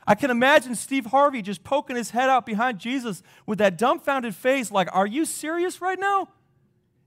I 0.07 0.15
can 0.15 0.31
imagine 0.31 0.77
Steve 0.77 1.07
Harvey 1.07 1.43
just 1.43 1.65
poking 1.65 1.97
his 1.97 2.11
head 2.11 2.29
out 2.29 2.47
behind 2.47 2.79
Jesus 2.79 3.23
with 3.47 3.59
that 3.59 3.77
dumbfounded 3.77 4.35
face, 4.35 4.71
like, 4.71 4.89
Are 4.93 5.07
you 5.07 5.25
serious 5.25 5.81
right 5.81 5.99
now? 5.99 6.29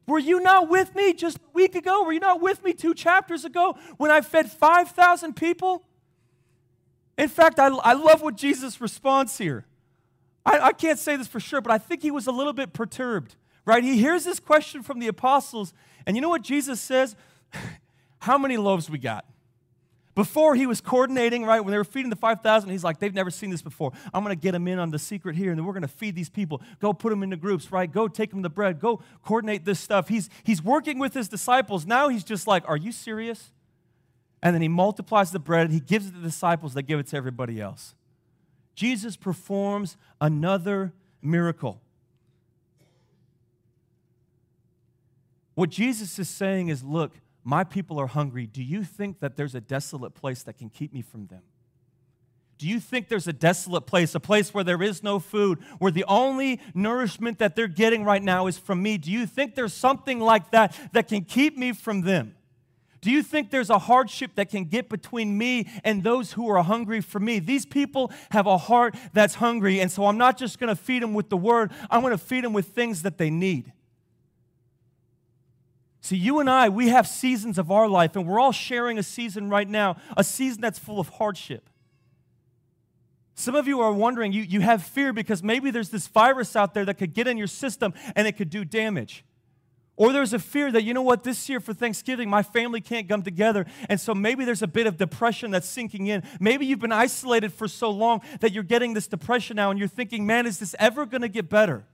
Were 0.09 0.19
you 0.19 0.39
not 0.39 0.69
with 0.69 0.95
me 0.95 1.13
just 1.13 1.37
a 1.37 1.41
week 1.53 1.75
ago? 1.75 2.03
Were 2.03 2.11
you 2.11 2.19
not 2.19 2.41
with 2.41 2.63
me 2.63 2.73
two 2.73 2.95
chapters 2.95 3.45
ago 3.45 3.77
when 3.97 4.09
I 4.09 4.21
fed 4.21 4.51
5,000 4.51 5.35
people? 5.35 5.83
In 7.15 7.29
fact, 7.29 7.59
I, 7.59 7.67
I 7.67 7.93
love 7.93 8.23
what 8.23 8.35
Jesus 8.35 8.81
responds 8.81 9.37
here. 9.37 9.67
I, 10.43 10.59
I 10.59 10.71
can't 10.73 10.97
say 10.97 11.15
this 11.15 11.27
for 11.27 11.39
sure, 11.39 11.61
but 11.61 11.71
I 11.71 11.77
think 11.77 12.01
he 12.01 12.09
was 12.09 12.25
a 12.25 12.31
little 12.31 12.53
bit 12.53 12.73
perturbed, 12.73 13.35
right? 13.65 13.83
He 13.83 13.97
hears 13.97 14.23
this 14.23 14.39
question 14.39 14.81
from 14.81 14.97
the 14.97 15.07
apostles, 15.07 15.73
and 16.07 16.17
you 16.17 16.21
know 16.21 16.29
what 16.29 16.41
Jesus 16.41 16.81
says? 16.81 17.15
How 18.19 18.39
many 18.39 18.57
loaves 18.57 18.89
we 18.89 18.97
got? 18.97 19.25
Before 20.19 20.53
he 20.53 20.67
was 20.67 20.81
coordinating, 20.81 21.45
right, 21.45 21.61
when 21.61 21.71
they 21.71 21.77
were 21.77 21.85
feeding 21.85 22.09
the 22.09 22.15
5,000, 22.17 22.69
he's 22.69 22.83
like, 22.83 22.99
they've 22.99 23.13
never 23.13 23.31
seen 23.31 23.51
this 23.51 23.61
before. 23.61 23.93
I'm 24.13 24.21
going 24.21 24.35
to 24.35 24.41
get 24.41 24.51
them 24.51 24.67
in 24.67 24.77
on 24.77 24.91
the 24.91 24.99
secret 24.99 25.37
here, 25.37 25.49
and 25.49 25.57
then 25.57 25.65
we're 25.65 25.71
going 25.71 25.81
to 25.83 25.87
feed 25.87 26.13
these 26.13 26.29
people. 26.29 26.61
Go 26.81 26.91
put 26.91 27.11
them 27.11 27.23
into 27.23 27.37
groups, 27.37 27.71
right? 27.71 27.89
Go 27.89 28.09
take 28.09 28.31
them 28.31 28.41
the 28.41 28.49
bread. 28.49 28.81
Go 28.81 29.01
coordinate 29.23 29.63
this 29.63 29.79
stuff. 29.79 30.09
He's, 30.09 30.29
he's 30.43 30.61
working 30.61 30.99
with 30.99 31.13
his 31.13 31.29
disciples. 31.29 31.85
Now 31.85 32.09
he's 32.09 32.25
just 32.25 32.47
like, 32.47 32.67
are 32.67 32.75
you 32.75 32.91
serious? 32.91 33.53
And 34.43 34.53
then 34.53 34.61
he 34.61 34.67
multiplies 34.67 35.31
the 35.31 35.39
bread. 35.39 35.71
He 35.71 35.79
gives 35.79 36.07
it 36.07 36.11
to 36.11 36.17
the 36.17 36.27
disciples. 36.27 36.73
They 36.73 36.81
give 36.81 36.99
it 36.99 37.07
to 37.07 37.15
everybody 37.15 37.61
else. 37.61 37.95
Jesus 38.75 39.15
performs 39.15 39.95
another 40.19 40.91
miracle. 41.21 41.79
What 45.55 45.69
Jesus 45.69 46.19
is 46.19 46.27
saying 46.27 46.67
is, 46.67 46.83
look, 46.83 47.13
my 47.43 47.63
people 47.63 47.99
are 47.99 48.07
hungry. 48.07 48.45
Do 48.45 48.63
you 48.63 48.83
think 48.83 49.19
that 49.19 49.35
there's 49.35 49.55
a 49.55 49.61
desolate 49.61 50.13
place 50.13 50.43
that 50.43 50.57
can 50.57 50.69
keep 50.69 50.93
me 50.93 51.01
from 51.01 51.27
them? 51.27 51.41
Do 52.57 52.67
you 52.67 52.81
think 52.81 53.07
there's 53.07 53.27
a 53.27 53.33
desolate 53.33 53.87
place, 53.87 54.13
a 54.13 54.19
place 54.19 54.53
where 54.53 54.65
there 54.65 54.83
is 54.83 55.01
no 55.01 55.17
food, 55.19 55.59
where 55.79 55.93
the 55.93 56.03
only 56.09 56.59
nourishment 56.73 57.39
that 57.39 57.55
they're 57.55 57.69
getting 57.69 58.03
right 58.03 58.21
now 58.21 58.47
is 58.47 58.57
from 58.57 58.83
me? 58.83 58.97
Do 58.97 59.09
you 59.09 59.25
think 59.25 59.55
there's 59.55 59.73
something 59.73 60.19
like 60.19 60.51
that 60.51 60.77
that 60.91 61.07
can 61.07 61.23
keep 61.23 61.57
me 61.57 61.71
from 61.71 62.01
them? 62.01 62.35
Do 63.01 63.11
you 63.11 63.23
think 63.23 63.49
there's 63.49 63.69
a 63.69 63.79
hardship 63.79 64.31
that 64.35 64.49
can 64.49 64.65
get 64.65 64.89
between 64.89 65.37
me 65.37 65.69
and 65.85 66.03
those 66.03 66.33
who 66.33 66.49
are 66.49 66.61
hungry 66.61 66.99
for 66.99 67.21
me? 67.21 67.39
These 67.39 67.65
people 67.65 68.11
have 68.31 68.45
a 68.45 68.57
heart 68.57 68.95
that's 69.13 69.35
hungry, 69.35 69.79
and 69.79 69.89
so 69.89 70.05
I'm 70.05 70.17
not 70.17 70.37
just 70.37 70.59
going 70.59 70.67
to 70.67 70.75
feed 70.75 71.01
them 71.01 71.13
with 71.13 71.29
the 71.29 71.37
word, 71.37 71.71
I'm 71.89 72.01
going 72.01 72.11
to 72.11 72.17
feed 72.17 72.43
them 72.43 72.51
with 72.51 72.67
things 72.67 73.03
that 73.03 73.17
they 73.17 73.29
need. 73.29 73.71
See, 76.01 76.15
you 76.15 76.39
and 76.39 76.49
I, 76.49 76.69
we 76.69 76.89
have 76.89 77.07
seasons 77.07 77.57
of 77.57 77.71
our 77.71 77.87
life, 77.87 78.15
and 78.15 78.25
we're 78.25 78.39
all 78.39 78.51
sharing 78.51 78.97
a 78.97 79.03
season 79.03 79.49
right 79.49 79.67
now, 79.67 79.97
a 80.15 80.23
season 80.23 80.61
that's 80.61 80.79
full 80.79 80.99
of 80.99 81.09
hardship. 81.09 81.69
Some 83.35 83.55
of 83.55 83.67
you 83.67 83.79
are 83.79 83.93
wondering, 83.93 84.33
you, 84.33 84.43
you 84.43 84.59
have 84.61 84.83
fear 84.83 85.13
because 85.13 85.41
maybe 85.41 85.71
there's 85.71 85.89
this 85.89 86.07
virus 86.07 86.57
out 86.57 86.73
there 86.73 86.83
that 86.85 86.95
could 86.95 87.13
get 87.13 87.25
in 87.25 87.37
your 87.37 87.47
system 87.47 87.93
and 88.15 88.27
it 88.27 88.33
could 88.33 88.49
do 88.49 88.65
damage. 88.65 89.23
Or 89.95 90.11
there's 90.13 90.33
a 90.33 90.39
fear 90.39 90.71
that, 90.71 90.83
you 90.83 90.93
know 90.93 91.01
what, 91.01 91.23
this 91.23 91.47
year 91.49 91.59
for 91.59 91.73
Thanksgiving, 91.73 92.29
my 92.29 92.43
family 92.43 92.79
can't 92.79 93.07
come 93.07 93.21
together. 93.21 93.65
And 93.87 93.99
so 93.99 94.13
maybe 94.13 94.45
there's 94.45 94.61
a 94.61 94.67
bit 94.67 94.87
of 94.87 94.97
depression 94.97 95.51
that's 95.51 95.67
sinking 95.67 96.07
in. 96.07 96.23
Maybe 96.39 96.65
you've 96.65 96.79
been 96.79 96.91
isolated 96.93 97.53
for 97.53 97.67
so 97.67 97.89
long 97.89 98.21
that 98.39 98.53
you're 98.53 98.63
getting 98.63 98.93
this 98.93 99.07
depression 99.07 99.55
now 99.55 99.71
and 99.71 99.79
you're 99.79 99.89
thinking, 99.89 100.25
man, 100.25 100.45
is 100.45 100.59
this 100.59 100.75
ever 100.79 101.05
going 101.05 101.21
to 101.21 101.29
get 101.29 101.49
better? 101.49 101.85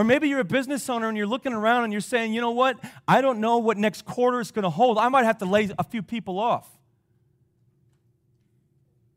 Or 0.00 0.04
maybe 0.04 0.30
you're 0.30 0.40
a 0.40 0.44
business 0.44 0.88
owner 0.88 1.10
and 1.10 1.18
you're 1.18 1.26
looking 1.26 1.52
around 1.52 1.84
and 1.84 1.92
you're 1.92 2.00
saying, 2.00 2.32
you 2.32 2.40
know 2.40 2.52
what, 2.52 2.82
I 3.06 3.20
don't 3.20 3.38
know 3.38 3.58
what 3.58 3.76
next 3.76 4.06
quarter 4.06 4.40
is 4.40 4.50
going 4.50 4.62
to 4.62 4.70
hold. 4.70 4.96
I 4.96 5.10
might 5.10 5.26
have 5.26 5.36
to 5.40 5.44
lay 5.44 5.68
a 5.78 5.84
few 5.84 6.02
people 6.02 6.38
off. 6.38 6.66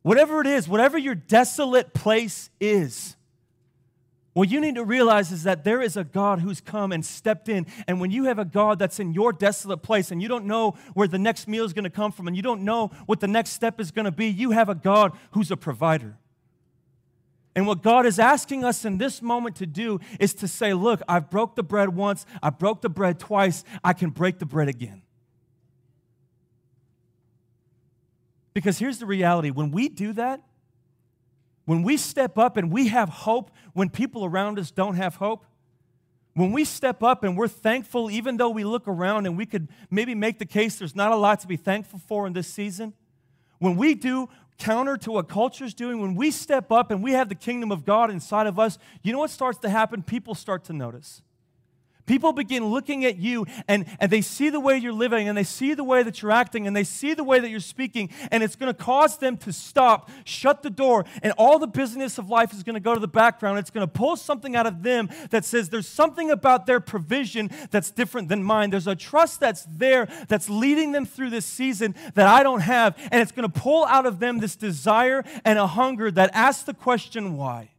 Whatever 0.02 0.42
it 0.42 0.48
is, 0.48 0.68
whatever 0.68 0.98
your 0.98 1.16
desolate 1.16 1.94
place 1.94 2.50
is, 2.60 3.16
what 4.34 4.52
you 4.52 4.60
need 4.60 4.75
to 4.75 4.84
realize 4.84 5.32
is 5.32 5.44
that 5.44 5.63
there 5.63 5.82
is 5.82 5.96
a 5.96 6.04
God 6.04 6.42
who's 6.42 6.60
come 6.60 6.92
and 6.92 7.06
stepped 7.06 7.48
in. 7.48 7.66
And 7.88 8.02
when 8.02 8.12
you 8.12 8.25
have 8.25 8.38
a 8.38 8.44
God 8.44 8.78
that's 8.78 9.00
in 9.00 9.13
your 9.13 9.32
desolate 9.32 9.84
place 9.84 10.12
and 10.12 10.22
you 10.22 10.28
don't 10.28 10.44
know 10.44 10.72
where 10.96 11.08
the 11.08 11.18
next 11.18 11.48
meal 11.48 11.63
is 11.63 11.72
going 11.72 11.86
to 11.86 11.90
come 11.90 12.12
from 12.12 12.28
and 12.28 12.36
you 12.36 12.44
don't 12.44 12.63
know 12.63 12.90
what 13.06 13.22
the 13.22 13.28
next 13.30 13.52
step 13.52 13.80
is 13.80 13.92
going 13.92 14.04
to 14.04 14.12
be, 14.12 14.28
you 14.28 14.52
have 14.52 14.68
a 14.68 14.75
God 14.75 15.13
who's 15.32 15.50
a 15.50 15.56
provider. 15.56 16.18
And 17.55 17.67
what 17.67 17.83
God 17.83 18.05
is 18.05 18.17
asking 18.17 18.63
us 18.63 18.83
in 18.83 18.98
this 18.98 19.22
moment 19.22 19.57
to 19.57 19.67
do 19.67 20.00
is 20.19 20.33
to 20.36 20.48
say, 20.48 20.74
Look, 20.74 21.01
I've 21.07 21.29
broke 21.29 21.55
the 21.55 21.63
bread 21.63 21.89
once, 21.89 22.25
I 22.41 22.50
broke 22.50 22.81
the 22.81 22.89
bread 22.89 23.19
twice, 23.19 23.63
I 23.83 23.93
can 23.93 24.10
break 24.10 24.39
the 24.39 24.45
bread 24.45 24.69
again. 24.69 25.03
Because 28.53 28.77
here's 28.77 29.00
the 29.00 29.05
reality. 29.05 29.50
When 29.50 29.72
we 29.72 29.89
do 29.89 30.13
that, 30.13 30.41
when 31.65 31.83
we 31.83 31.98
step 31.98 32.38
up 32.38 32.57
and 32.57 32.72
we 32.72 32.88
have 32.89 33.10
hope 33.10 33.51
when 33.74 33.89
people 33.89 34.25
around 34.25 34.60
us 34.60 34.69
don't 34.69 34.95
have 34.95 35.15
hope, 35.15 35.45
when 36.36 36.51
we 36.51 36.65
step 36.65 37.03
up 37.03 37.24
and 37.24 37.38
we're 37.38 37.48
thankful, 37.48 38.10
even 38.10 38.38
though 38.38 38.50
we 38.50 38.63
look 38.63 38.88
around 38.88 39.27
and 39.27 39.38
we 39.38 39.45
could 39.45 39.69
maybe 39.89 40.15
make 40.15 40.39
the 40.39 40.45
case 40.45 40.77
there's 40.77 40.95
not 40.95 41.12
a 41.12 41.15
lot 41.15 41.39
to 41.41 41.48
be 41.48 41.57
thankful 41.57 42.00
for 42.00 42.25
in 42.25 42.33
this 42.33 42.48
season, 42.48 42.93
when 43.60 43.77
we 43.77 43.93
do 43.93 44.27
counter 44.57 44.98
to 44.98 45.12
what 45.12 45.27
culture 45.27 45.65
is 45.65 45.74
doing, 45.74 46.00
when 46.00 46.15
we 46.15 46.31
step 46.31 46.72
up 46.72 46.91
and 46.91 47.03
we 47.03 47.12
have 47.13 47.29
the 47.29 47.36
kingdom 47.36 47.72
of 47.72 47.86
God 47.86 48.10
inside 48.12 48.48
of 48.48 48.60
us, 48.60 48.77
you 49.01 49.12
know 49.13 49.19
what 49.19 49.29
starts 49.29 49.60
to 49.60 49.69
happen? 49.69 50.03
People 50.03 50.36
start 50.36 50.63
to 50.65 50.74
notice. 50.74 51.22
People 52.05 52.33
begin 52.33 52.65
looking 52.65 53.05
at 53.05 53.17
you 53.17 53.45
and, 53.67 53.86
and 54.00 54.12
they 54.12 54.22
see 54.22 54.50
the 54.50 54.60
way 54.60 54.77
you're 54.77 54.91
living 54.91 55.29
and 55.29 55.38
they 55.38 55.43
see 55.43 55.74
the 55.74 55.83
way 55.83 56.03
that 56.03 56.22
you're 56.22 56.31
acting 56.31 56.67
and 56.67 56.75
they 56.75 56.83
see 56.83 57.13
the 57.13 57.24
way 57.24 57.39
that 57.39 57.50
you're 57.50 57.60
speaking, 57.60 58.10
and 58.31 58.43
it's 58.43 58.55
going 58.55 58.74
to 58.74 58.77
cause 58.77 59.17
them 59.17 59.38
to 59.38 59.53
stop, 59.53 60.10
shut 60.25 60.63
the 60.63 60.69
door, 60.69 61.05
and 61.22 61.33
all 61.38 61.60
the 61.60 61.67
business 61.67 62.17
of 62.17 62.29
life 62.29 62.53
is 62.53 62.63
going 62.63 62.75
to 62.75 62.79
go 62.81 62.93
to 62.93 63.00
the 63.00 63.07
background. 63.07 63.60
It's 63.60 63.69
going 63.69 63.88
to 63.88 63.91
pull 63.91 64.15
something 64.17 64.55
out 64.55 64.67
of 64.67 64.83
them 64.83 65.10
that 65.29 65.45
says 65.45 65.69
there's 65.69 65.88
something 65.88 66.29
about 66.29 66.65
their 66.65 66.79
provision 66.79 67.50
that's 67.72 67.91
different 67.91 68.29
than 68.29 68.43
mine. 68.43 68.69
There's 68.69 68.88
a 68.88 68.95
trust 68.95 69.39
that's 69.39 69.65
there 69.69 70.07
that's 70.27 70.50
leading 70.50 70.91
them 70.91 71.05
through 71.05 71.29
this 71.29 71.45
season 71.45 71.95
that 72.15 72.27
I 72.27 72.43
don't 72.43 72.62
have, 72.62 72.98
and 73.12 73.22
it's 73.22 73.31
going 73.31 73.50
to 73.50 73.60
pull 73.60 73.86
out 73.86 74.05
of 74.05 74.19
them 74.19 74.39
this 74.39 74.55
desire 74.55 75.24
and 75.45 75.57
a 75.57 75.67
hunger 75.67 76.12
that 76.12 76.31
asks 76.33 76.63
the 76.63 76.74
question, 76.74 77.38
why? 77.38 77.69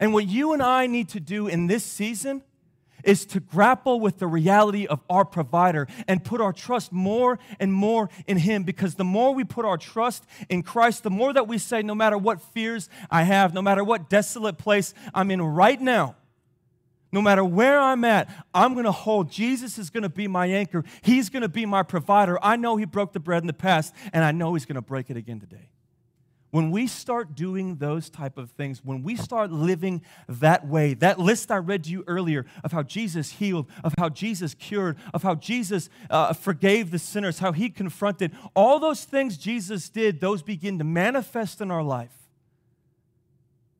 And 0.00 0.14
what 0.14 0.26
you 0.26 0.54
and 0.54 0.62
I 0.62 0.86
need 0.86 1.10
to 1.10 1.20
do 1.20 1.46
in 1.46 1.66
this 1.66 1.84
season 1.84 2.42
is 3.04 3.24
to 3.26 3.40
grapple 3.40 4.00
with 4.00 4.18
the 4.18 4.26
reality 4.26 4.86
of 4.86 5.00
our 5.08 5.24
provider 5.24 5.86
and 6.08 6.24
put 6.24 6.40
our 6.40 6.52
trust 6.52 6.92
more 6.92 7.38
and 7.58 7.72
more 7.72 8.08
in 8.26 8.38
Him. 8.38 8.64
Because 8.64 8.94
the 8.94 9.04
more 9.04 9.34
we 9.34 9.44
put 9.44 9.64
our 9.64 9.78
trust 9.78 10.24
in 10.48 10.62
Christ, 10.62 11.02
the 11.02 11.10
more 11.10 11.32
that 11.32 11.46
we 11.46 11.58
say, 11.58 11.82
no 11.82 11.94
matter 11.94 12.18
what 12.18 12.40
fears 12.40 12.88
I 13.10 13.22
have, 13.24 13.54
no 13.54 13.62
matter 13.62 13.84
what 13.84 14.10
desolate 14.10 14.58
place 14.58 14.94
I'm 15.14 15.30
in 15.30 15.40
right 15.42 15.80
now, 15.80 16.16
no 17.12 17.20
matter 17.20 17.44
where 17.44 17.78
I'm 17.78 18.04
at, 18.04 18.28
I'm 18.54 18.74
going 18.74 18.84
to 18.84 18.92
hold. 18.92 19.30
Jesus 19.30 19.78
is 19.78 19.90
going 19.90 20.04
to 20.04 20.08
be 20.08 20.28
my 20.28 20.46
anchor. 20.46 20.84
He's 21.02 21.28
going 21.28 21.42
to 21.42 21.48
be 21.48 21.66
my 21.66 21.82
provider. 21.82 22.38
I 22.42 22.56
know 22.56 22.76
He 22.76 22.84
broke 22.84 23.12
the 23.12 23.20
bread 23.20 23.42
in 23.42 23.46
the 23.46 23.52
past, 23.52 23.94
and 24.12 24.24
I 24.24 24.32
know 24.32 24.54
He's 24.54 24.64
going 24.64 24.76
to 24.76 24.82
break 24.82 25.10
it 25.10 25.16
again 25.16 25.40
today 25.40 25.70
when 26.50 26.70
we 26.70 26.86
start 26.86 27.34
doing 27.34 27.76
those 27.76 28.10
type 28.10 28.38
of 28.38 28.50
things 28.50 28.84
when 28.84 29.02
we 29.02 29.16
start 29.16 29.50
living 29.50 30.02
that 30.28 30.66
way 30.66 30.94
that 30.94 31.18
list 31.18 31.50
i 31.50 31.56
read 31.56 31.84
to 31.84 31.90
you 31.90 32.04
earlier 32.06 32.46
of 32.62 32.72
how 32.72 32.82
jesus 32.82 33.32
healed 33.32 33.66
of 33.82 33.94
how 33.98 34.08
jesus 34.08 34.54
cured 34.54 34.96
of 35.12 35.22
how 35.22 35.34
jesus 35.34 35.88
uh, 36.10 36.32
forgave 36.32 36.90
the 36.90 36.98
sinners 36.98 37.38
how 37.38 37.52
he 37.52 37.68
confronted 37.68 38.32
all 38.54 38.78
those 38.78 39.04
things 39.04 39.36
jesus 39.36 39.88
did 39.88 40.20
those 40.20 40.42
begin 40.42 40.78
to 40.78 40.84
manifest 40.84 41.60
in 41.60 41.70
our 41.70 41.82
life. 41.82 42.12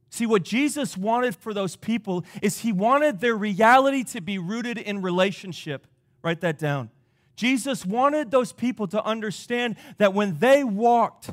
See 0.09 0.27
what 0.27 0.43
jesus 0.43 0.97
wanted 0.97 1.37
for 1.37 1.55
those 1.55 1.77
people 1.77 2.25
is 2.43 2.61
he 2.61 2.73
wanted 2.73 3.21
their 3.21 3.37
reality 3.37 4.03
to 4.05 4.21
be 4.21 4.39
rooted 4.39 4.79
in 4.79 5.03
relationship. 5.03 5.87
Write 6.23 6.41
that 6.41 6.59
down. 6.59 6.91
Jesus 7.37 7.87
wanted 7.87 8.31
those 8.31 8.53
people 8.53 8.87
to 8.89 9.03
understand 9.03 9.77
that 9.99 10.13
when 10.13 10.39
they 10.39 10.63
walked 10.63 11.31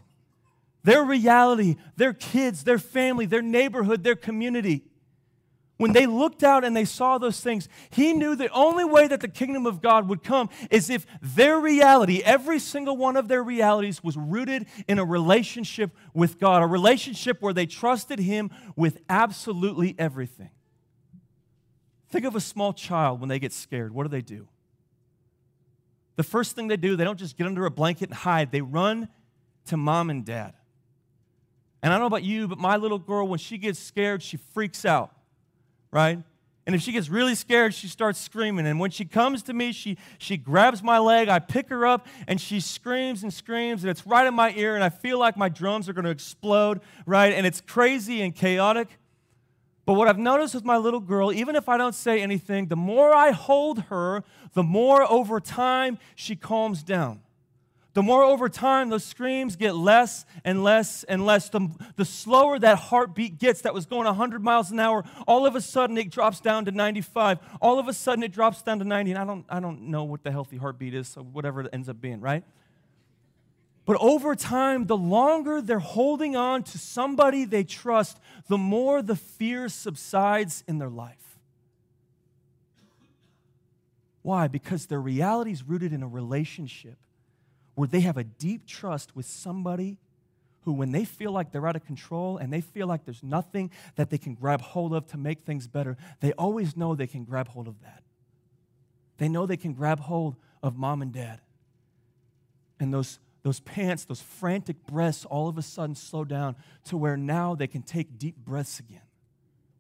their 0.83 1.03
reality, 1.03 1.75
their 1.95 2.13
kids, 2.13 2.63
their 2.63 2.79
family, 2.79 3.25
their 3.25 3.41
neighborhood, 3.41 4.03
their 4.03 4.15
community. 4.15 4.83
When 5.77 5.93
they 5.93 6.07
looked 6.07 6.43
out 6.43 6.63
and 6.63 6.75
they 6.75 6.85
saw 6.85 7.19
those 7.19 7.39
things, 7.39 7.69
he 7.91 8.13
knew 8.13 8.35
the 8.35 8.49
only 8.49 8.83
way 8.83 9.07
that 9.07 9.21
the 9.21 9.27
kingdom 9.27 9.67
of 9.67 9.79
God 9.79 10.09
would 10.09 10.23
come 10.23 10.49
is 10.71 10.89
if 10.89 11.05
their 11.21 11.59
reality, 11.59 12.21
every 12.23 12.57
single 12.57 12.97
one 12.97 13.15
of 13.15 13.27
their 13.27 13.43
realities, 13.43 14.03
was 14.03 14.17
rooted 14.17 14.65
in 14.87 14.97
a 14.97 15.05
relationship 15.05 15.91
with 16.15 16.39
God, 16.39 16.63
a 16.63 16.67
relationship 16.67 17.41
where 17.41 17.53
they 17.53 17.67
trusted 17.67 18.17
Him 18.17 18.49
with 18.75 18.97
absolutely 19.07 19.93
everything. 19.99 20.49
Think 22.09 22.25
of 22.25 22.35
a 22.35 22.41
small 22.41 22.73
child 22.73 23.19
when 23.19 23.29
they 23.29 23.37
get 23.37 23.53
scared. 23.53 23.93
What 23.93 24.03
do 24.03 24.09
they 24.09 24.21
do? 24.21 24.47
The 26.15 26.23
first 26.23 26.55
thing 26.55 26.67
they 26.67 26.77
do, 26.77 26.95
they 26.95 27.03
don't 27.03 27.19
just 27.19 27.37
get 27.37 27.45
under 27.45 27.67
a 27.67 27.71
blanket 27.71 28.09
and 28.09 28.17
hide, 28.17 28.51
they 28.51 28.61
run 28.61 29.09
to 29.65 29.77
mom 29.77 30.09
and 30.09 30.25
dad. 30.25 30.53
And 31.87 31.93
I 31.93 31.99
don't 31.99 32.01
know 32.01 32.17
about 32.17 32.23
you, 32.23 32.49
but 32.49 32.57
my 32.57 32.75
little 32.75 32.99
girl, 32.99 33.25
when 33.29 33.39
she 33.39 33.57
gets 33.57 33.79
scared, 33.79 34.21
she 34.21 34.35
freaks 34.35 34.83
out, 34.83 35.09
right? 35.89 36.21
And 36.65 36.75
if 36.75 36.81
she 36.81 36.91
gets 36.91 37.07
really 37.07 37.33
scared, 37.33 37.73
she 37.73 37.87
starts 37.87 38.19
screaming. 38.19 38.67
And 38.67 38.77
when 38.77 38.91
she 38.91 39.05
comes 39.05 39.41
to 39.43 39.53
me, 39.53 39.71
she, 39.71 39.97
she 40.17 40.35
grabs 40.35 40.83
my 40.83 40.99
leg, 40.99 41.29
I 41.29 41.39
pick 41.39 41.69
her 41.69 41.87
up, 41.87 42.05
and 42.27 42.41
she 42.41 42.59
screams 42.59 43.23
and 43.23 43.33
screams, 43.33 43.85
and 43.85 43.89
it's 43.89 44.05
right 44.05 44.27
in 44.27 44.33
my 44.33 44.51
ear, 44.57 44.75
and 44.75 44.83
I 44.83 44.89
feel 44.89 45.17
like 45.17 45.37
my 45.37 45.47
drums 45.47 45.87
are 45.87 45.93
going 45.93 46.03
to 46.03 46.11
explode, 46.11 46.81
right? 47.05 47.31
And 47.31 47.47
it's 47.47 47.61
crazy 47.61 48.21
and 48.21 48.35
chaotic. 48.35 48.89
But 49.85 49.93
what 49.93 50.09
I've 50.09 50.19
noticed 50.19 50.55
with 50.55 50.65
my 50.65 50.75
little 50.75 50.99
girl, 50.99 51.31
even 51.31 51.55
if 51.55 51.69
I 51.69 51.77
don't 51.77 51.95
say 51.95 52.21
anything, 52.21 52.67
the 52.67 52.75
more 52.75 53.13
I 53.13 53.31
hold 53.31 53.83
her, 53.83 54.25
the 54.55 54.63
more 54.63 55.09
over 55.09 55.39
time 55.39 55.99
she 56.15 56.35
calms 56.35 56.83
down 56.83 57.21
the 57.97 58.03
more 58.03 58.23
over 58.23 58.47
time 58.47 58.89
those 58.89 59.03
screams 59.03 59.55
get 59.55 59.75
less 59.75 60.23
and 60.45 60.63
less 60.63 61.03
and 61.05 61.25
less. 61.25 61.49
The, 61.49 61.67
the 61.95 62.05
slower 62.05 62.59
that 62.59 62.77
heartbeat 62.77 63.39
gets 63.39 63.61
that 63.61 63.73
was 63.73 63.87
going 63.87 64.05
100 64.05 64.43
miles 64.43 64.69
an 64.69 64.79
hour, 64.79 65.03
all 65.25 65.47
of 65.47 65.55
a 65.55 65.61
sudden 65.61 65.97
it 65.97 66.11
drops 66.11 66.39
down 66.39 66.65
to 66.65 66.71
95. 66.71 67.39
All 67.59 67.79
of 67.79 67.87
a 67.87 67.93
sudden 67.93 68.23
it 68.23 68.31
drops 68.31 68.61
down 68.61 68.77
to 68.77 68.85
90. 68.85 69.13
And 69.13 69.19
I 69.19 69.25
don't, 69.25 69.45
I 69.49 69.59
don't 69.59 69.89
know 69.89 70.03
what 70.03 70.21
the 70.21 70.29
healthy 70.29 70.57
heartbeat 70.57 70.93
is, 70.93 71.07
so 71.07 71.23
whatever 71.23 71.61
it 71.61 71.69
ends 71.73 71.89
up 71.89 71.99
being, 71.99 72.21
right? 72.21 72.43
But 73.85 73.97
over 73.99 74.35
time, 74.35 74.85
the 74.85 74.95
longer 74.95 75.59
they're 75.59 75.79
holding 75.79 76.35
on 76.35 76.61
to 76.65 76.77
somebody 76.77 77.45
they 77.45 77.63
trust, 77.63 78.19
the 78.47 78.59
more 78.59 79.01
the 79.01 79.15
fear 79.15 79.69
subsides 79.69 80.63
in 80.67 80.77
their 80.77 80.91
life. 80.91 81.39
Why? 84.21 84.47
Because 84.47 84.85
their 84.85 85.01
reality 85.01 85.51
is 85.51 85.63
rooted 85.63 85.93
in 85.93 86.03
a 86.03 86.07
relationship 86.07 86.99
where 87.77 87.87
they 87.87 87.99
have 87.99 88.17
a 88.17 88.23
deep 88.23 88.65
trust 88.65 89.15
with 89.15 89.27
somebody 89.27 89.99
who, 90.61 90.73
when 90.73 90.91
they 90.91 91.05
feel 91.05 91.31
like 91.31 91.51
they're 91.51 91.67
out 91.67 91.75
of 91.75 91.85
control 91.85 92.37
and 92.37 92.51
they 92.51 92.59
feel 92.59 92.87
like 92.87 93.05
there's 93.05 93.21
nothing 93.21 93.69
that 93.97 94.09
they 94.09 94.17
can 94.17 94.33
grab 94.33 94.61
hold 94.61 94.95
of 94.95 95.05
to 95.05 95.15
make 95.15 95.43
things 95.43 95.67
better, 95.67 95.95
they 96.19 96.33
always 96.33 96.75
know 96.75 96.95
they 96.95 97.05
can 97.05 97.23
grab 97.23 97.49
hold 97.49 97.67
of 97.67 97.79
that. 97.83 98.01
They 99.19 99.29
know 99.29 99.45
they 99.45 99.57
can 99.57 99.73
grab 99.73 99.99
hold 99.99 100.37
of 100.63 100.75
mom 100.75 101.03
and 101.03 101.13
dad. 101.13 101.39
And 102.79 102.91
those, 102.91 103.19
those 103.43 103.59
pants, 103.59 104.05
those 104.05 104.21
frantic 104.21 104.87
breaths, 104.87 105.23
all 105.23 105.47
of 105.47 105.55
a 105.59 105.61
sudden 105.61 105.93
slow 105.93 106.23
down 106.23 106.55
to 106.85 106.97
where 106.97 107.15
now 107.15 107.53
they 107.53 107.67
can 107.67 107.83
take 107.83 108.17
deep 108.17 108.37
breaths 108.37 108.79
again, 108.79 109.05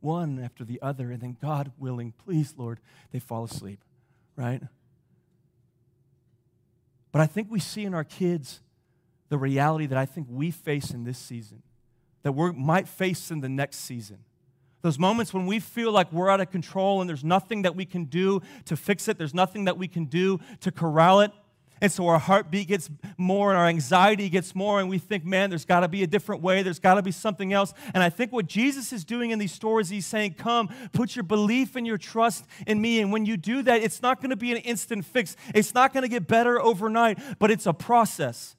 one 0.01 0.37
after 0.37 0.63
the 0.63 0.79
other, 0.83 1.09
and 1.09 1.19
then, 1.19 1.35
God 1.41 1.71
willing, 1.79 2.13
please, 2.23 2.53
Lord, 2.57 2.79
they 3.11 3.17
fall 3.17 3.45
asleep, 3.45 3.79
right? 4.35 4.61
But 7.11 7.21
I 7.21 7.25
think 7.25 7.49
we 7.49 7.59
see 7.59 7.85
in 7.85 7.93
our 7.93 8.03
kids 8.03 8.61
the 9.29 9.37
reality 9.37 9.85
that 9.87 9.97
I 9.97 10.05
think 10.05 10.27
we 10.29 10.51
face 10.51 10.91
in 10.91 11.03
this 11.03 11.17
season, 11.17 11.63
that 12.23 12.31
we 12.31 12.51
might 12.51 12.87
face 12.87 13.31
in 13.31 13.41
the 13.41 13.49
next 13.49 13.77
season. 13.77 14.19
Those 14.81 14.99
moments 14.99 15.33
when 15.33 15.45
we 15.45 15.59
feel 15.59 15.91
like 15.91 16.11
we're 16.13 16.29
out 16.29 16.39
of 16.39 16.51
control 16.51 17.01
and 17.01 17.09
there's 17.09 17.23
nothing 17.23 17.63
that 17.63 17.75
we 17.75 17.85
can 17.85 18.05
do 18.05 18.41
to 18.65 18.77
fix 18.77 19.07
it, 19.07 19.17
there's 19.17 19.33
nothing 19.33 19.65
that 19.65 19.77
we 19.77 19.87
can 19.87 20.05
do 20.05 20.39
to 20.61 20.71
corral 20.71 21.21
it. 21.21 21.31
And 21.81 21.91
so 21.91 22.07
our 22.07 22.19
heartbeat 22.19 22.67
gets 22.67 22.89
more 23.17 23.51
and 23.51 23.57
our 23.57 23.67
anxiety 23.67 24.29
gets 24.29 24.55
more, 24.55 24.79
and 24.79 24.89
we 24.89 24.97
think, 24.97 25.23
man, 25.23 25.49
there's 25.49 25.65
got 25.65 25.81
to 25.81 25.87
be 25.87 26.03
a 26.03 26.07
different 26.07 26.41
way. 26.41 26.63
There's 26.63 26.79
got 26.79 26.95
to 26.95 27.01
be 27.01 27.11
something 27.11 27.53
else. 27.53 27.73
And 27.93 28.03
I 28.03 28.09
think 28.09 28.31
what 28.31 28.47
Jesus 28.47 28.91
is 28.91 29.05
doing 29.05 29.31
in 29.31 29.39
these 29.39 29.51
stories, 29.51 29.89
he's 29.89 30.05
saying, 30.05 30.33
come, 30.33 30.69
put 30.91 31.15
your 31.15 31.23
belief 31.23 31.75
and 31.75 31.87
your 31.87 31.97
trust 31.97 32.45
in 32.65 32.81
me. 32.81 32.99
And 32.99 33.11
when 33.11 33.25
you 33.25 33.37
do 33.37 33.61
that, 33.63 33.81
it's 33.81 34.01
not 34.01 34.21
going 34.21 34.31
to 34.31 34.35
be 34.35 34.51
an 34.51 34.57
instant 34.57 35.05
fix, 35.05 35.37
it's 35.55 35.73
not 35.73 35.93
going 35.93 36.03
to 36.03 36.09
get 36.09 36.27
better 36.27 36.61
overnight, 36.61 37.19
but 37.39 37.51
it's 37.51 37.65
a 37.65 37.73
process. 37.73 38.56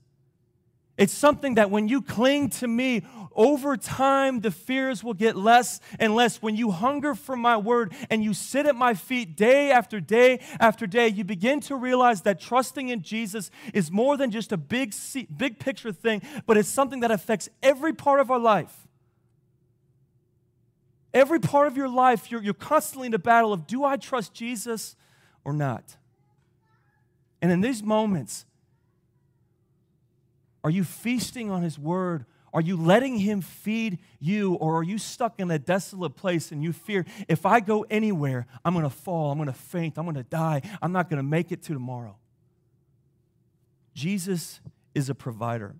It's 0.98 1.14
something 1.14 1.54
that 1.54 1.70
when 1.70 1.86
you 1.86 2.02
cling 2.02 2.50
to 2.50 2.66
me, 2.66 3.06
over 3.36 3.76
time 3.76 4.40
the 4.40 4.50
fears 4.50 5.04
will 5.04 5.14
get 5.14 5.36
less 5.36 5.78
and 6.00 6.12
less. 6.12 6.42
When 6.42 6.56
you 6.56 6.72
hunger 6.72 7.14
for 7.14 7.36
my 7.36 7.56
word 7.56 7.94
and 8.10 8.22
you 8.22 8.34
sit 8.34 8.66
at 8.66 8.74
my 8.74 8.94
feet 8.94 9.36
day 9.36 9.70
after 9.70 10.00
day 10.00 10.40
after 10.58 10.88
day, 10.88 11.06
you 11.06 11.22
begin 11.22 11.60
to 11.60 11.76
realize 11.76 12.22
that 12.22 12.40
trusting 12.40 12.88
in 12.88 13.02
Jesus 13.02 13.52
is 13.72 13.92
more 13.92 14.16
than 14.16 14.32
just 14.32 14.50
a 14.50 14.56
big, 14.56 14.92
big 15.36 15.60
picture 15.60 15.92
thing, 15.92 16.20
but 16.46 16.56
it's 16.56 16.68
something 16.68 16.98
that 17.00 17.12
affects 17.12 17.48
every 17.62 17.92
part 17.92 18.18
of 18.18 18.32
our 18.32 18.40
life. 18.40 18.88
Every 21.14 21.38
part 21.38 21.68
of 21.68 21.76
your 21.76 21.88
life, 21.88 22.28
you're, 22.28 22.42
you're 22.42 22.54
constantly 22.54 23.06
in 23.06 23.14
a 23.14 23.20
battle 23.20 23.52
of 23.52 23.68
do 23.68 23.84
I 23.84 23.98
trust 23.98 24.34
Jesus 24.34 24.96
or 25.44 25.52
not? 25.52 25.96
And 27.40 27.52
in 27.52 27.60
these 27.60 27.84
moments, 27.84 28.46
are 30.68 30.70
you 30.70 30.84
feasting 30.84 31.50
on 31.50 31.62
His 31.62 31.78
Word? 31.78 32.26
Are 32.52 32.60
you 32.60 32.76
letting 32.76 33.16
Him 33.16 33.40
feed 33.40 34.00
you? 34.20 34.52
Or 34.52 34.76
are 34.76 34.82
you 34.82 34.98
stuck 34.98 35.40
in 35.40 35.50
a 35.50 35.58
desolate 35.58 36.14
place 36.14 36.52
and 36.52 36.62
you 36.62 36.74
fear, 36.74 37.06
if 37.26 37.46
I 37.46 37.60
go 37.60 37.86
anywhere, 37.88 38.46
I'm 38.66 38.74
going 38.74 38.84
to 38.84 38.90
fall, 38.90 39.32
I'm 39.32 39.38
going 39.38 39.46
to 39.46 39.54
faint, 39.54 39.96
I'm 39.96 40.04
going 40.04 40.16
to 40.16 40.22
die, 40.24 40.60
I'm 40.82 40.92
not 40.92 41.08
going 41.08 41.16
to 41.16 41.22
make 41.22 41.52
it 41.52 41.62
to 41.62 41.72
tomorrow? 41.72 42.18
Jesus 43.94 44.60
is 44.94 45.08
a 45.08 45.14
provider. 45.14 45.74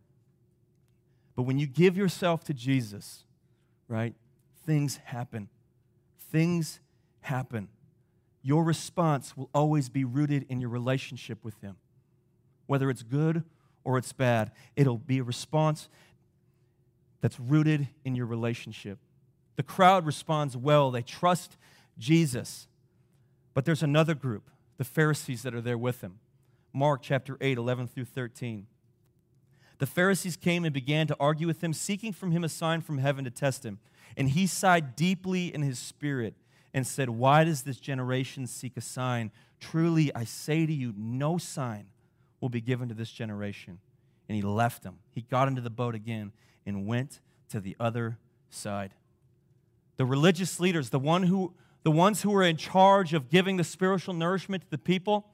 But 1.37 1.43
when 1.43 1.59
you 1.59 1.67
give 1.67 1.95
yourself 1.95 2.43
to 2.45 2.55
Jesus, 2.55 3.27
right, 3.89 4.15
things 4.65 5.01
happen. 5.05 5.51
Things 6.33 6.81
happen. 7.21 7.69
Your 8.41 8.65
response 8.65 9.37
will 9.37 9.51
always 9.53 9.91
be 9.91 10.07
rooted 10.07 10.47
in 10.49 10.63
your 10.63 10.71
relationship 10.71 11.45
with 11.45 11.61
Him, 11.61 11.77
whether 12.67 12.89
it's 12.89 13.03
good 13.03 13.45
or 13.85 13.99
it's 13.99 14.13
bad. 14.13 14.51
It'll 14.77 14.99
be 14.99 15.19
a 15.19 15.25
response 15.25 15.89
that's 17.21 17.39
rooted 17.41 17.89
in 18.05 18.15
your 18.15 18.27
relationship. 18.27 18.99
The 19.57 19.63
crowd 19.63 20.07
responds 20.07 20.57
well, 20.57 20.91
they 20.91 21.03
trust 21.03 21.57
Jesus. 21.99 22.69
But 23.55 23.65
there's 23.65 23.83
another 23.83 24.15
group, 24.15 24.51
the 24.77 24.85
Pharisees 24.85 25.43
that 25.43 25.55
are 25.55 25.61
there 25.61 25.79
with 25.79 26.01
him. 26.01 26.21
Mark 26.73 27.03
chapter 27.03 27.37
8, 27.41 27.59
11 27.59 27.89
through 27.89 28.05
13. 28.05 28.67
The 29.79 29.87
Pharisees 29.87 30.37
came 30.37 30.65
and 30.65 30.75
began 30.75 31.07
to 31.07 31.17
argue 31.19 31.47
with 31.47 31.63
him, 31.63 31.73
seeking 31.73 32.13
from 32.13 32.31
him 32.31 32.45
a 32.45 32.49
sign 32.49 32.81
from 32.81 32.99
heaven 32.99 33.25
to 33.25 33.31
test 33.31 33.65
him. 33.65 33.79
And 34.17 34.31
he 34.31 34.47
sighed 34.47 34.97
deeply 34.97 35.53
in 35.53 35.63
his 35.63 35.79
spirit 35.79 36.35
and 36.75 36.87
said, 36.87 37.11
Why 37.11 37.45
does 37.45 37.63
this 37.63 37.79
generation 37.79 38.47
seek 38.47 38.77
a 38.77 38.81
sign? 38.81 39.31
Truly, 39.61 40.15
I 40.15 40.25
say 40.25 40.67
to 40.67 40.73
you, 40.73 40.93
no 40.97 41.39
sign 41.39 41.87
will 42.41 42.49
be 42.49 42.61
given 42.61 42.89
to 42.89 42.95
this 42.95 43.11
generation. 43.11 43.79
And 44.29 44.37
he 44.37 44.43
left 44.43 44.83
them. 44.83 44.99
He 45.11 45.23
got 45.23 45.49
into 45.49 45.61
the 45.61 45.71
boat 45.71 45.95
again 45.95 46.33
and 46.67 46.87
went 46.87 47.21
to 47.51 47.61
the 47.61 47.77
other 47.81 48.19
side. 48.51 48.93
The 49.97 50.05
religious 50.05 50.61
leaders, 50.61 50.91
the, 50.91 50.99
one 50.99 51.25
who, 51.25 51.55
the 51.83 51.91
ones 51.91 52.23
who 52.23 52.31
were 52.31 52.43
in 52.43 52.57
charge 52.57 53.15
of 53.15 53.31
giving 53.31 53.57
the 53.57 53.65
spiritual 53.65 54.15
nourishment 54.15 54.65
to 54.65 54.71
the 54.71 54.79
people, 54.79 55.27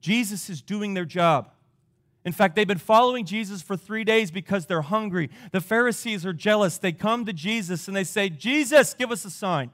Jesus 0.00 0.50
is 0.50 0.62
doing 0.62 0.94
their 0.94 1.04
job. 1.04 1.50
In 2.24 2.32
fact, 2.32 2.56
they've 2.56 2.66
been 2.66 2.78
following 2.78 3.26
Jesus 3.26 3.60
for 3.60 3.76
three 3.76 4.02
days 4.02 4.30
because 4.30 4.64
they're 4.64 4.82
hungry. 4.82 5.28
The 5.52 5.60
Pharisees 5.60 6.24
are 6.24 6.32
jealous. 6.32 6.78
They 6.78 6.92
come 6.92 7.26
to 7.26 7.34
Jesus 7.34 7.86
and 7.86 7.96
they 7.96 8.04
say, 8.04 8.30
Jesus, 8.30 8.94
give 8.94 9.12
us 9.12 9.26
a 9.26 9.30
sign. 9.30 9.70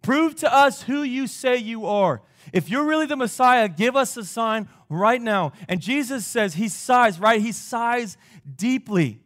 Prove 0.00 0.36
to 0.36 0.52
us 0.52 0.82
who 0.82 1.02
you 1.02 1.26
say 1.26 1.56
you 1.56 1.86
are. 1.86 2.22
If 2.52 2.68
you're 2.68 2.84
really 2.84 3.06
the 3.06 3.16
Messiah, 3.16 3.68
give 3.68 3.96
us 3.96 4.16
a 4.16 4.24
sign 4.24 4.68
right 4.88 5.20
now. 5.20 5.52
And 5.68 5.80
Jesus 5.80 6.26
says 6.26 6.54
he 6.54 6.68
sighs, 6.68 7.18
right? 7.18 7.40
He 7.40 7.52
sighs 7.52 8.16
deeply. 8.56 9.20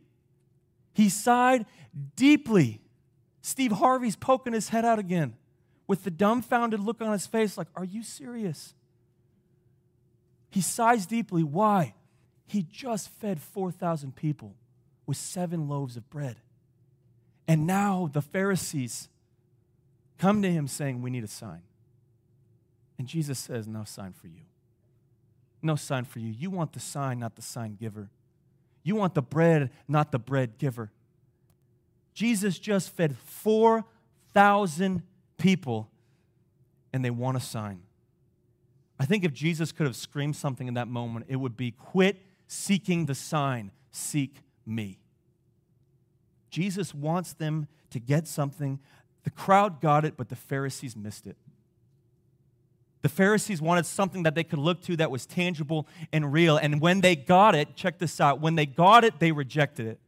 He 0.94 1.08
sighed 1.08 1.66
deeply. 2.16 2.80
Steve 3.42 3.72
Harvey's 3.72 4.16
poking 4.16 4.52
his 4.52 4.68
head 4.68 4.84
out 4.84 4.98
again 4.98 5.34
with 5.86 6.04
the 6.04 6.10
dumbfounded 6.10 6.80
look 6.80 7.00
on 7.00 7.12
his 7.12 7.26
face, 7.26 7.56
like, 7.56 7.68
Are 7.74 7.84
you 7.84 8.02
serious? 8.02 8.74
He 10.50 10.60
sighs 10.60 11.06
deeply. 11.06 11.42
Why? 11.42 11.94
He 12.46 12.62
just 12.62 13.08
fed 13.08 13.40
4,000 13.40 14.16
people 14.16 14.54
with 15.06 15.16
seven 15.16 15.68
loaves 15.68 15.96
of 15.96 16.08
bread. 16.10 16.36
And 17.46 17.66
now 17.66 18.10
the 18.12 18.22
Pharisees 18.22 19.08
come 20.18 20.42
to 20.42 20.50
him 20.50 20.68
saying, 20.68 21.00
We 21.00 21.10
need 21.10 21.24
a 21.24 21.28
sign. 21.28 21.62
And 22.98 23.06
Jesus 23.06 23.38
says, 23.38 23.66
No 23.66 23.84
sign 23.84 24.12
for 24.12 24.26
you. 24.26 24.42
No 25.62 25.76
sign 25.76 26.04
for 26.04 26.18
you. 26.18 26.32
You 26.32 26.50
want 26.50 26.72
the 26.72 26.80
sign, 26.80 27.18
not 27.18 27.36
the 27.36 27.42
sign 27.42 27.76
giver. 27.76 28.10
You 28.82 28.96
want 28.96 29.14
the 29.14 29.22
bread, 29.22 29.70
not 29.86 30.12
the 30.12 30.18
bread 30.18 30.58
giver. 30.58 30.90
Jesus 32.14 32.58
just 32.58 32.90
fed 32.96 33.16
4,000 33.16 35.02
people, 35.36 35.90
and 36.92 37.04
they 37.04 37.10
want 37.10 37.36
a 37.36 37.40
sign. 37.40 37.82
I 38.98 39.04
think 39.04 39.24
if 39.24 39.32
Jesus 39.32 39.70
could 39.72 39.86
have 39.86 39.94
screamed 39.94 40.36
something 40.36 40.66
in 40.66 40.74
that 40.74 40.88
moment, 40.88 41.26
it 41.28 41.36
would 41.36 41.56
be 41.56 41.70
quit 41.70 42.16
seeking 42.48 43.06
the 43.06 43.14
sign, 43.14 43.70
seek 43.90 44.36
me. 44.66 44.98
Jesus 46.50 46.94
wants 46.94 47.34
them 47.34 47.68
to 47.90 48.00
get 48.00 48.26
something. 48.26 48.80
The 49.22 49.30
crowd 49.30 49.80
got 49.80 50.04
it, 50.04 50.16
but 50.16 50.28
the 50.28 50.36
Pharisees 50.36 50.96
missed 50.96 51.26
it. 51.26 51.36
The 53.02 53.08
Pharisees 53.08 53.62
wanted 53.62 53.86
something 53.86 54.24
that 54.24 54.34
they 54.34 54.44
could 54.44 54.58
look 54.58 54.82
to 54.82 54.96
that 54.96 55.10
was 55.10 55.24
tangible 55.24 55.86
and 56.12 56.32
real. 56.32 56.56
And 56.56 56.80
when 56.80 57.00
they 57.00 57.14
got 57.14 57.54
it, 57.54 57.76
check 57.76 57.98
this 57.98 58.20
out 58.20 58.40
when 58.40 58.56
they 58.56 58.66
got 58.66 59.04
it, 59.04 59.20
they 59.20 59.32
rejected 59.32 59.86
it. 59.86 60.00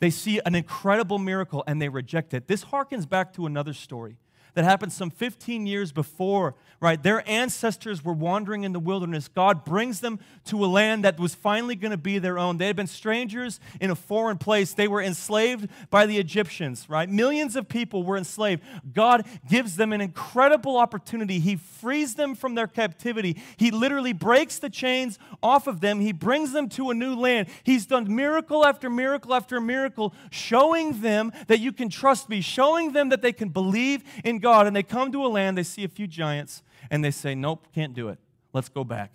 They 0.00 0.10
see 0.10 0.40
an 0.44 0.56
incredible 0.56 1.18
miracle 1.18 1.62
and 1.66 1.80
they 1.80 1.88
reject 1.88 2.34
it. 2.34 2.48
This 2.48 2.64
harkens 2.64 3.08
back 3.08 3.32
to 3.34 3.46
another 3.46 3.72
story 3.72 4.16
that 4.54 4.64
happened 4.64 4.92
some 4.92 5.10
15 5.10 5.66
years 5.66 5.92
before, 5.92 6.54
right? 6.80 7.02
Their 7.02 7.28
ancestors 7.28 8.04
were 8.04 8.12
wandering 8.12 8.64
in 8.64 8.72
the 8.72 8.80
wilderness. 8.80 9.28
God 9.28 9.64
brings 9.64 10.00
them 10.00 10.18
to 10.46 10.64
a 10.64 10.66
land 10.66 11.04
that 11.04 11.18
was 11.18 11.34
finally 11.34 11.76
going 11.76 11.92
to 11.92 11.96
be 11.96 12.18
their 12.18 12.38
own. 12.38 12.58
They 12.58 12.66
had 12.66 12.76
been 12.76 12.86
strangers 12.86 13.60
in 13.80 13.90
a 13.90 13.94
foreign 13.94 14.36
place. 14.36 14.74
They 14.74 14.88
were 14.88 15.00
enslaved 15.00 15.68
by 15.90 16.06
the 16.06 16.18
Egyptians, 16.18 16.90
right? 16.90 17.08
Millions 17.08 17.56
of 17.56 17.68
people 17.68 18.02
were 18.02 18.16
enslaved. 18.16 18.62
God 18.92 19.24
gives 19.48 19.76
them 19.76 19.92
an 19.92 20.00
incredible 20.00 20.76
opportunity. 20.76 21.38
He 21.38 21.56
frees 21.56 22.16
them 22.16 22.34
from 22.34 22.54
their 22.54 22.66
captivity. 22.66 23.40
He 23.56 23.70
literally 23.70 24.12
breaks 24.12 24.58
the 24.58 24.70
chains 24.70 25.18
off 25.42 25.66
of 25.66 25.80
them. 25.80 26.00
He 26.00 26.12
brings 26.12 26.52
them 26.52 26.68
to 26.70 26.90
a 26.90 26.94
new 26.94 27.14
land. 27.14 27.48
He's 27.62 27.86
done 27.86 28.14
miracle 28.14 28.66
after 28.66 28.90
miracle 28.90 29.34
after 29.34 29.60
miracle, 29.60 30.12
showing 30.30 31.00
them 31.00 31.32
that 31.46 31.60
you 31.60 31.72
can 31.72 31.88
trust 31.88 32.28
me, 32.28 32.40
showing 32.40 32.92
them 32.92 33.08
that 33.10 33.22
they 33.22 33.32
can 33.32 33.48
believe 33.48 34.02
in 34.24 34.40
God 34.42 34.66
and 34.66 34.76
they 34.76 34.82
come 34.82 35.10
to 35.12 35.24
a 35.24 35.28
land, 35.28 35.56
they 35.56 35.62
see 35.62 35.84
a 35.84 35.88
few 35.88 36.06
giants, 36.06 36.62
and 36.90 37.02
they 37.02 37.10
say, 37.10 37.34
Nope, 37.34 37.68
can't 37.74 37.94
do 37.94 38.08
it. 38.08 38.18
Let's 38.52 38.68
go 38.68 38.84
back. 38.84 39.12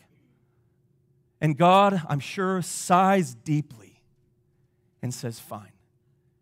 And 1.39 1.55
God, 1.55 2.01
I'm 2.09 2.19
sure, 2.19 2.61
sighs 2.63 3.35
deeply 3.35 4.01
and 5.01 5.13
says, 5.13 5.39
Fine. 5.39 5.76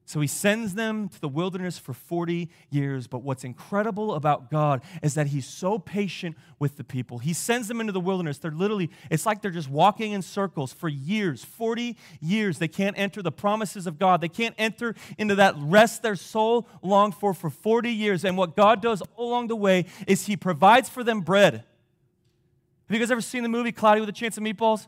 So 0.07 0.21
he 0.21 0.27
sends 0.27 0.75
them 0.75 1.09
to 1.09 1.19
the 1.19 1.27
wilderness 1.27 1.79
for 1.79 1.91
40 1.91 2.47
years. 2.69 3.07
But 3.07 3.23
what's 3.23 3.43
incredible 3.43 4.13
about 4.13 4.51
God 4.51 4.83
is 5.01 5.15
that 5.15 5.27
he's 5.27 5.47
so 5.47 5.79
patient 5.79 6.37
with 6.59 6.77
the 6.77 6.83
people. 6.83 7.17
He 7.17 7.33
sends 7.33 7.67
them 7.67 7.81
into 7.81 7.91
the 7.91 7.99
wilderness. 7.99 8.37
They're 8.37 8.51
literally, 8.51 8.91
it's 9.09 9.25
like 9.25 9.41
they're 9.41 9.49
just 9.49 9.69
walking 9.69 10.11
in 10.11 10.21
circles 10.21 10.71
for 10.71 10.87
years 10.89 11.43
40 11.43 11.97
years. 12.21 12.59
They 12.59 12.67
can't 12.67 12.97
enter 12.99 13.23
the 13.23 13.31
promises 13.31 13.87
of 13.87 13.97
God, 13.97 14.21
they 14.21 14.29
can't 14.29 14.55
enter 14.59 14.93
into 15.17 15.35
that 15.35 15.55
rest 15.57 16.03
their 16.03 16.15
soul 16.15 16.67
longed 16.83 17.15
for 17.15 17.33
for 17.33 17.49
40 17.49 17.89
years. 17.89 18.23
And 18.23 18.37
what 18.37 18.55
God 18.55 18.81
does 18.81 19.01
all 19.15 19.29
along 19.29 19.47
the 19.47 19.55
way 19.55 19.85
is 20.07 20.27
he 20.27 20.37
provides 20.37 20.87
for 20.87 21.03
them 21.03 21.21
bread. 21.21 21.53
Have 21.53 21.63
you 22.89 22.99
guys 22.99 23.09
ever 23.09 23.21
seen 23.21 23.41
the 23.41 23.49
movie 23.49 23.71
Cloudy 23.71 24.01
with 24.01 24.09
a 24.09 24.13
Chance 24.13 24.37
of 24.37 24.43
Meatballs? 24.43 24.85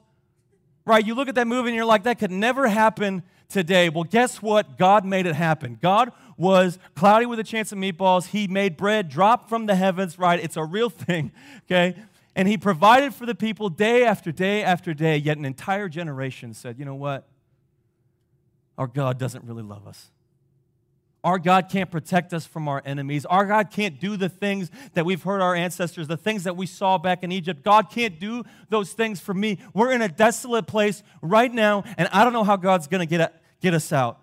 Right? 0.88 1.06
You 1.06 1.16
look 1.16 1.28
at 1.28 1.36
that 1.36 1.48
movie 1.48 1.68
and 1.68 1.76
you're 1.76 1.86
like, 1.86 2.04
that 2.04 2.18
could 2.18 2.32
never 2.32 2.68
happen 2.68 3.24
today. 3.50 3.90
Well, 3.90 4.06
guess 4.06 4.42
what? 4.42 4.78
God 4.78 5.04
made 5.04 5.26
it 5.26 5.36
happen. 5.36 5.78
God 5.82 6.14
was 6.38 6.80
cloudy 6.96 7.26
with 7.26 7.40
a 7.40 7.44
chance 7.44 7.74
of 7.74 7.78
meatballs. 7.78 8.28
He 8.28 8.48
made 8.48 8.78
bread 8.78 9.10
drop 9.10 9.50
from 9.50 9.66
the 9.66 9.76
heavens, 9.76 10.18
right? 10.18 10.40
It's 10.42 10.56
a 10.56 10.64
real 10.64 10.90
thing, 11.08 11.34
okay? 11.66 11.96
And 12.38 12.48
he 12.48 12.58
provided 12.58 13.14
for 13.14 13.26
the 13.26 13.36
people 13.36 13.70
day 13.70 14.06
after 14.06 14.32
day 14.32 14.64
after 14.64 14.94
day, 14.94 15.18
yet 15.18 15.38
an 15.38 15.44
entire 15.44 15.90
generation 15.90 16.54
said, 16.54 16.80
you 16.80 16.86
know 16.86 16.96
what? 16.96 17.28
Our 18.78 18.88
God 18.88 19.18
doesn't 19.18 19.44
really 19.44 19.64
love 19.64 19.88
us. 19.88 20.10
Our 21.28 21.40
God 21.40 21.68
can't 21.68 21.92
protect 21.92 22.34
us 22.34 22.46
from 22.46 22.70
our 22.70 22.82
enemies. 22.86 23.26
Our 23.26 23.46
God 23.46 23.70
can't 23.70 24.00
do 24.00 24.16
the 24.16 24.30
things 24.30 24.72
that 24.94 25.06
we've 25.06 25.22
heard 25.22 25.42
our 25.42 25.56
ancestors, 25.56 26.08
the 26.08 26.16
things 26.16 26.46
that 26.46 26.56
we 26.56 26.66
saw 26.66 26.98
back 26.98 27.22
in 27.22 27.34
Egypt. 27.34 27.66
God 27.66 27.90
can't 27.90 28.18
do 28.18 28.46
those 28.70 28.94
things 28.94 29.20
for 29.20 29.34
me. 29.34 29.58
We're 29.74 29.92
in 29.92 30.02
a 30.02 30.08
desolate 30.08 30.68
place 30.68 31.04
right 31.22 31.54
now, 31.54 31.84
and 31.98 32.08
I 32.14 32.24
don't 32.24 32.32
know 32.32 32.46
how 32.46 32.56
God's 32.56 32.88
going 32.88 33.02
to 33.02 33.06
get, 33.06 33.44
get 33.60 33.74
us 33.74 33.92
out. 33.92 34.22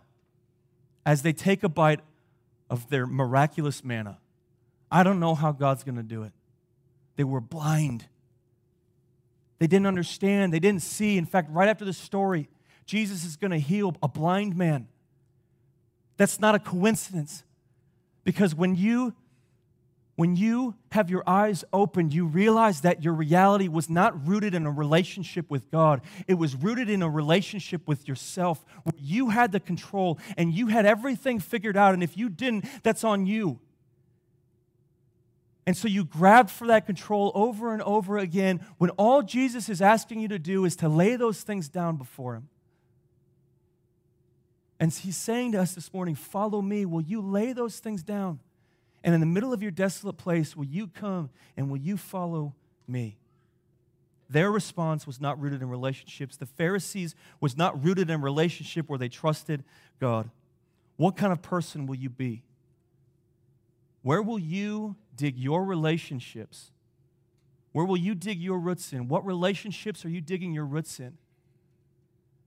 As 1.04 1.20
they 1.20 1.34
take 1.34 1.62
a 1.62 1.68
bite 1.68 2.00
of 2.70 2.88
their 2.88 3.06
miraculous 3.06 3.84
manna, 3.84 4.16
I 4.90 5.02
don't 5.02 5.20
know 5.20 5.34
how 5.34 5.52
God's 5.52 5.84
going 5.84 5.96
to 5.96 6.02
do 6.02 6.22
it. 6.22 6.32
They 7.16 7.24
were 7.24 7.42
blind. 7.42 8.06
They 9.58 9.66
didn't 9.66 9.88
understand. 9.88 10.54
They 10.54 10.58
didn't 10.58 10.80
see. 10.80 11.18
In 11.18 11.26
fact, 11.26 11.50
right 11.50 11.68
after 11.68 11.84
the 11.84 11.92
story, 11.92 12.48
Jesus 12.86 13.26
is 13.26 13.36
going 13.36 13.50
to 13.50 13.58
heal 13.58 13.94
a 14.02 14.08
blind 14.08 14.56
man. 14.56 14.88
That's 16.16 16.40
not 16.40 16.54
a 16.54 16.58
coincidence. 16.58 17.44
Because 18.24 18.54
when 18.54 18.74
you 18.74 19.14
when 20.16 20.36
you 20.36 20.76
have 20.92 21.10
your 21.10 21.24
eyes 21.26 21.64
open, 21.72 22.12
you 22.12 22.26
realize 22.26 22.82
that 22.82 23.02
your 23.02 23.14
reality 23.14 23.66
was 23.66 23.90
not 23.90 24.28
rooted 24.28 24.54
in 24.54 24.64
a 24.64 24.70
relationship 24.70 25.50
with 25.50 25.68
God. 25.72 26.02
It 26.28 26.34
was 26.34 26.54
rooted 26.54 26.88
in 26.88 27.02
a 27.02 27.10
relationship 27.10 27.88
with 27.88 28.06
yourself 28.06 28.64
where 28.84 28.94
you 28.96 29.30
had 29.30 29.50
the 29.50 29.58
control 29.58 30.20
and 30.36 30.54
you 30.54 30.68
had 30.68 30.86
everything 30.86 31.40
figured 31.40 31.76
out. 31.76 31.94
And 31.94 32.02
if 32.02 32.16
you 32.16 32.28
didn't, 32.28 32.66
that's 32.84 33.02
on 33.02 33.26
you. 33.26 33.58
And 35.66 35.76
so 35.76 35.88
you 35.88 36.04
grabbed 36.04 36.50
for 36.50 36.68
that 36.68 36.86
control 36.86 37.32
over 37.34 37.72
and 37.72 37.82
over 37.82 38.18
again 38.18 38.64
when 38.78 38.90
all 38.90 39.22
Jesus 39.22 39.68
is 39.68 39.82
asking 39.82 40.20
you 40.20 40.28
to 40.28 40.38
do 40.38 40.64
is 40.64 40.76
to 40.76 40.88
lay 40.88 41.16
those 41.16 41.42
things 41.42 41.68
down 41.68 41.96
before 41.96 42.36
Him. 42.36 42.48
And 44.80 44.92
he's 44.92 45.16
saying 45.16 45.52
to 45.52 45.60
us 45.60 45.74
this 45.74 45.92
morning, 45.92 46.14
Follow 46.14 46.60
me. 46.60 46.84
Will 46.84 47.02
you 47.02 47.20
lay 47.20 47.52
those 47.52 47.78
things 47.78 48.02
down? 48.02 48.40
And 49.02 49.14
in 49.14 49.20
the 49.20 49.26
middle 49.26 49.52
of 49.52 49.62
your 49.62 49.70
desolate 49.70 50.16
place, 50.16 50.56
will 50.56 50.64
you 50.64 50.88
come 50.88 51.30
and 51.56 51.70
will 51.70 51.78
you 51.78 51.96
follow 51.96 52.54
me? 52.88 53.18
Their 54.30 54.50
response 54.50 55.06
was 55.06 55.20
not 55.20 55.38
rooted 55.40 55.60
in 55.60 55.68
relationships. 55.68 56.36
The 56.36 56.46
Pharisees 56.46 57.14
was 57.40 57.56
not 57.56 57.84
rooted 57.84 58.08
in 58.08 58.22
relationship 58.22 58.88
where 58.88 58.98
they 58.98 59.10
trusted 59.10 59.62
God. 60.00 60.30
What 60.96 61.16
kind 61.16 61.32
of 61.32 61.42
person 61.42 61.86
will 61.86 61.96
you 61.96 62.08
be? 62.08 62.42
Where 64.02 64.22
will 64.22 64.38
you 64.38 64.96
dig 65.14 65.38
your 65.38 65.64
relationships? 65.64 66.70
Where 67.72 67.84
will 67.84 67.96
you 67.96 68.14
dig 68.14 68.40
your 68.40 68.58
roots 68.58 68.92
in? 68.92 69.08
What 69.08 69.26
relationships 69.26 70.04
are 70.04 70.08
you 70.08 70.20
digging 70.20 70.54
your 70.54 70.64
roots 70.66 70.98
in? 71.00 71.18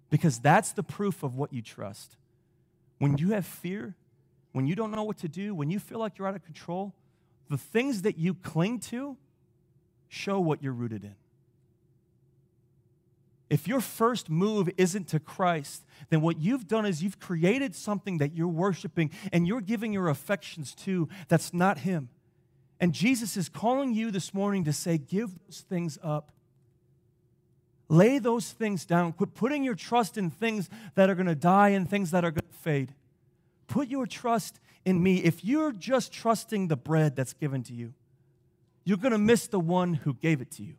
Because 0.10 0.40
that's 0.40 0.72
the 0.72 0.84
proof 0.84 1.24
of 1.24 1.36
what 1.36 1.52
you 1.52 1.62
trust. 1.62 2.16
When 3.00 3.18
you 3.18 3.30
have 3.30 3.46
fear, 3.46 3.96
when 4.54 4.68
you 4.68 4.76
don't 4.76 4.92
know 4.92 5.04
what 5.04 5.18
to 5.20 5.28
do, 5.28 5.54
when 5.54 5.70
you 5.70 5.80
feel 5.80 6.00
like 6.00 6.18
you're 6.18 6.28
out 6.28 6.36
of 6.36 6.44
control, 6.44 6.94
the 7.50 7.58
things 7.58 8.02
that 8.04 8.18
you 8.18 8.34
cling 8.34 8.80
to 8.80 9.18
show 10.08 10.40
what 10.40 10.64
you're 10.64 10.74
rooted 10.74 11.04
in. 11.04 11.16
If 13.50 13.68
your 13.68 13.80
first 13.80 14.30
move 14.30 14.70
isn't 14.78 15.08
to 15.10 15.20
Christ, 15.20 15.86
then 16.10 16.22
what 16.22 16.38
you've 16.40 16.68
done 16.68 16.86
is 16.86 17.02
you've 17.02 17.20
created 17.20 17.76
something 17.76 18.18
that 18.18 18.36
you're 18.36 18.48
worshiping 18.48 19.10
and 19.32 19.48
you're 19.48 19.62
giving 19.62 19.94
your 19.94 20.10
affections 20.10 20.76
to 20.76 21.08
that's 21.30 21.54
not 21.54 21.80
Him. 21.80 22.10
And 22.80 22.94
Jesus 22.94 23.38
is 23.38 23.48
calling 23.48 23.94
you 23.94 24.12
this 24.12 24.34
morning 24.34 24.66
to 24.66 24.74
say, 24.74 24.98
give 24.98 25.32
those 25.46 25.62
things 25.62 25.98
up 26.04 26.32
Lay 27.90 28.20
those 28.20 28.52
things 28.52 28.86
down. 28.86 29.14
Quit 29.14 29.34
putting 29.34 29.64
your 29.64 29.76
trust 29.76 30.18
in 30.18 30.30
things 30.30 30.70
that 30.96 31.10
are 31.10 31.16
going 31.16 31.28
to 31.28 31.36
die 31.36 31.70
and 31.70 31.90
things 31.90 32.12
that 32.12 32.26
are 32.26 32.32
going 32.32 32.50
to 32.52 32.58
fade. 32.60 32.94
Put 33.68 33.88
your 33.88 34.06
trust 34.06 34.60
in 34.86 35.02
me. 35.02 35.18
If 35.18 35.44
you're 35.46 35.72
just 35.72 36.12
trusting 36.12 36.68
the 36.68 36.76
bread 36.76 37.16
that's 37.16 37.34
given 37.34 37.64
to 37.64 37.74
you, 37.74 37.94
you're 38.84 38.98
going 38.98 39.12
to 39.12 39.18
miss 39.18 39.48
the 39.48 39.60
one 39.60 39.94
who 39.94 40.14
gave 40.14 40.42
it 40.42 40.52
to 40.52 40.64
you. 40.64 40.76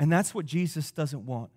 And 0.00 0.10
that's 0.12 0.34
what 0.34 0.46
Jesus 0.46 0.90
doesn't 0.90 1.26
want. 1.26 1.50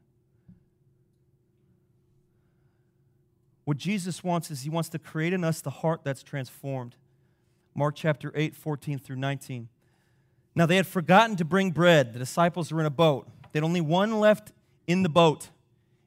What 3.65 3.77
Jesus 3.77 4.23
wants 4.23 4.49
is 4.49 4.63
he 4.63 4.69
wants 4.69 4.89
to 4.89 4.99
create 4.99 5.33
in 5.33 5.43
us 5.43 5.61
the 5.61 5.69
heart 5.69 6.01
that's 6.03 6.23
transformed. 6.23 6.95
Mark 7.75 7.95
chapter 7.95 8.31
8, 8.35 8.55
14 8.55 8.99
through 8.99 9.15
19. 9.15 9.69
Now 10.55 10.65
they 10.65 10.75
had 10.75 10.87
forgotten 10.87 11.35
to 11.37 11.45
bring 11.45 11.71
bread. 11.71 12.13
The 12.13 12.19
disciples 12.19 12.71
were 12.71 12.79
in 12.79 12.85
a 12.85 12.91
boat. 12.91 13.27
They 13.51 13.59
had 13.59 13.63
only 13.63 13.81
one 13.81 14.19
left 14.19 14.51
in 14.87 15.03
the 15.03 15.09
boat. 15.09 15.49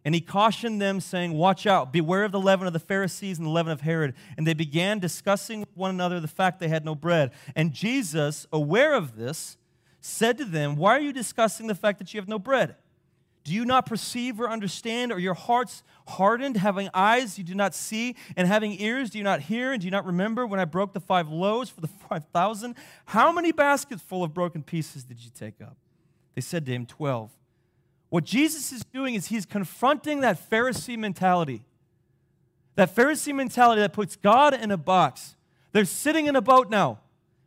And 0.04 0.14
he 0.14 0.20
cautioned 0.20 0.82
them, 0.82 1.00
saying, 1.00 1.32
Watch 1.32 1.66
out, 1.66 1.92
beware 1.92 2.24
of 2.24 2.32
the 2.32 2.40
leaven 2.40 2.66
of 2.66 2.74
the 2.74 2.78
Pharisees 2.78 3.38
and 3.38 3.46
the 3.46 3.50
leaven 3.50 3.72
of 3.72 3.80
Herod. 3.80 4.14
And 4.36 4.46
they 4.46 4.52
began 4.52 4.98
discussing 4.98 5.60
with 5.60 5.74
one 5.74 5.90
another 5.90 6.20
the 6.20 6.28
fact 6.28 6.60
they 6.60 6.68
had 6.68 6.84
no 6.84 6.94
bread. 6.94 7.32
And 7.56 7.72
Jesus, 7.72 8.46
aware 8.52 8.94
of 8.94 9.16
this, 9.16 9.56
said 10.02 10.36
to 10.38 10.44
them, 10.44 10.76
Why 10.76 10.96
are 10.96 11.00
you 11.00 11.12
discussing 11.12 11.66
the 11.66 11.74
fact 11.74 11.98
that 11.98 12.12
you 12.12 12.20
have 12.20 12.28
no 12.28 12.38
bread? 12.38 12.76
Do 13.44 13.52
you 13.52 13.66
not 13.66 13.84
perceive 13.84 14.40
or 14.40 14.48
understand? 14.48 15.12
Are 15.12 15.18
your 15.18 15.34
hearts 15.34 15.82
hardened? 16.08 16.56
Having 16.56 16.88
eyes 16.94 17.36
you 17.36 17.44
do 17.44 17.54
not 17.54 17.74
see, 17.74 18.16
and 18.36 18.48
having 18.48 18.80
ears 18.80 19.10
do 19.10 19.18
you 19.18 19.24
not 19.24 19.40
hear? 19.40 19.72
And 19.72 19.82
do 19.82 19.86
you 19.86 19.90
not 19.90 20.06
remember 20.06 20.46
when 20.46 20.58
I 20.58 20.64
broke 20.64 20.94
the 20.94 21.00
five 21.00 21.28
loaves 21.28 21.68
for 21.68 21.82
the 21.82 21.88
five 22.08 22.24
thousand? 22.32 22.74
How 23.04 23.30
many 23.30 23.52
baskets 23.52 24.02
full 24.02 24.24
of 24.24 24.32
broken 24.32 24.62
pieces 24.62 25.04
did 25.04 25.22
you 25.22 25.30
take 25.30 25.60
up? 25.60 25.76
They 26.34 26.40
said 26.40 26.64
to 26.66 26.72
him, 26.72 26.86
Twelve. 26.86 27.30
What 28.08 28.24
Jesus 28.24 28.72
is 28.72 28.82
doing 28.92 29.14
is 29.14 29.26
he's 29.26 29.44
confronting 29.44 30.20
that 30.20 30.48
Pharisee 30.48 30.96
mentality. 30.96 31.64
That 32.76 32.94
Pharisee 32.94 33.34
mentality 33.34 33.80
that 33.80 33.92
puts 33.92 34.16
God 34.16 34.54
in 34.54 34.70
a 34.70 34.76
box. 34.76 35.36
They're 35.72 35.84
sitting 35.84 36.26
in 36.26 36.36
a 36.36 36.40
boat 36.40 36.70
now. 36.70 37.00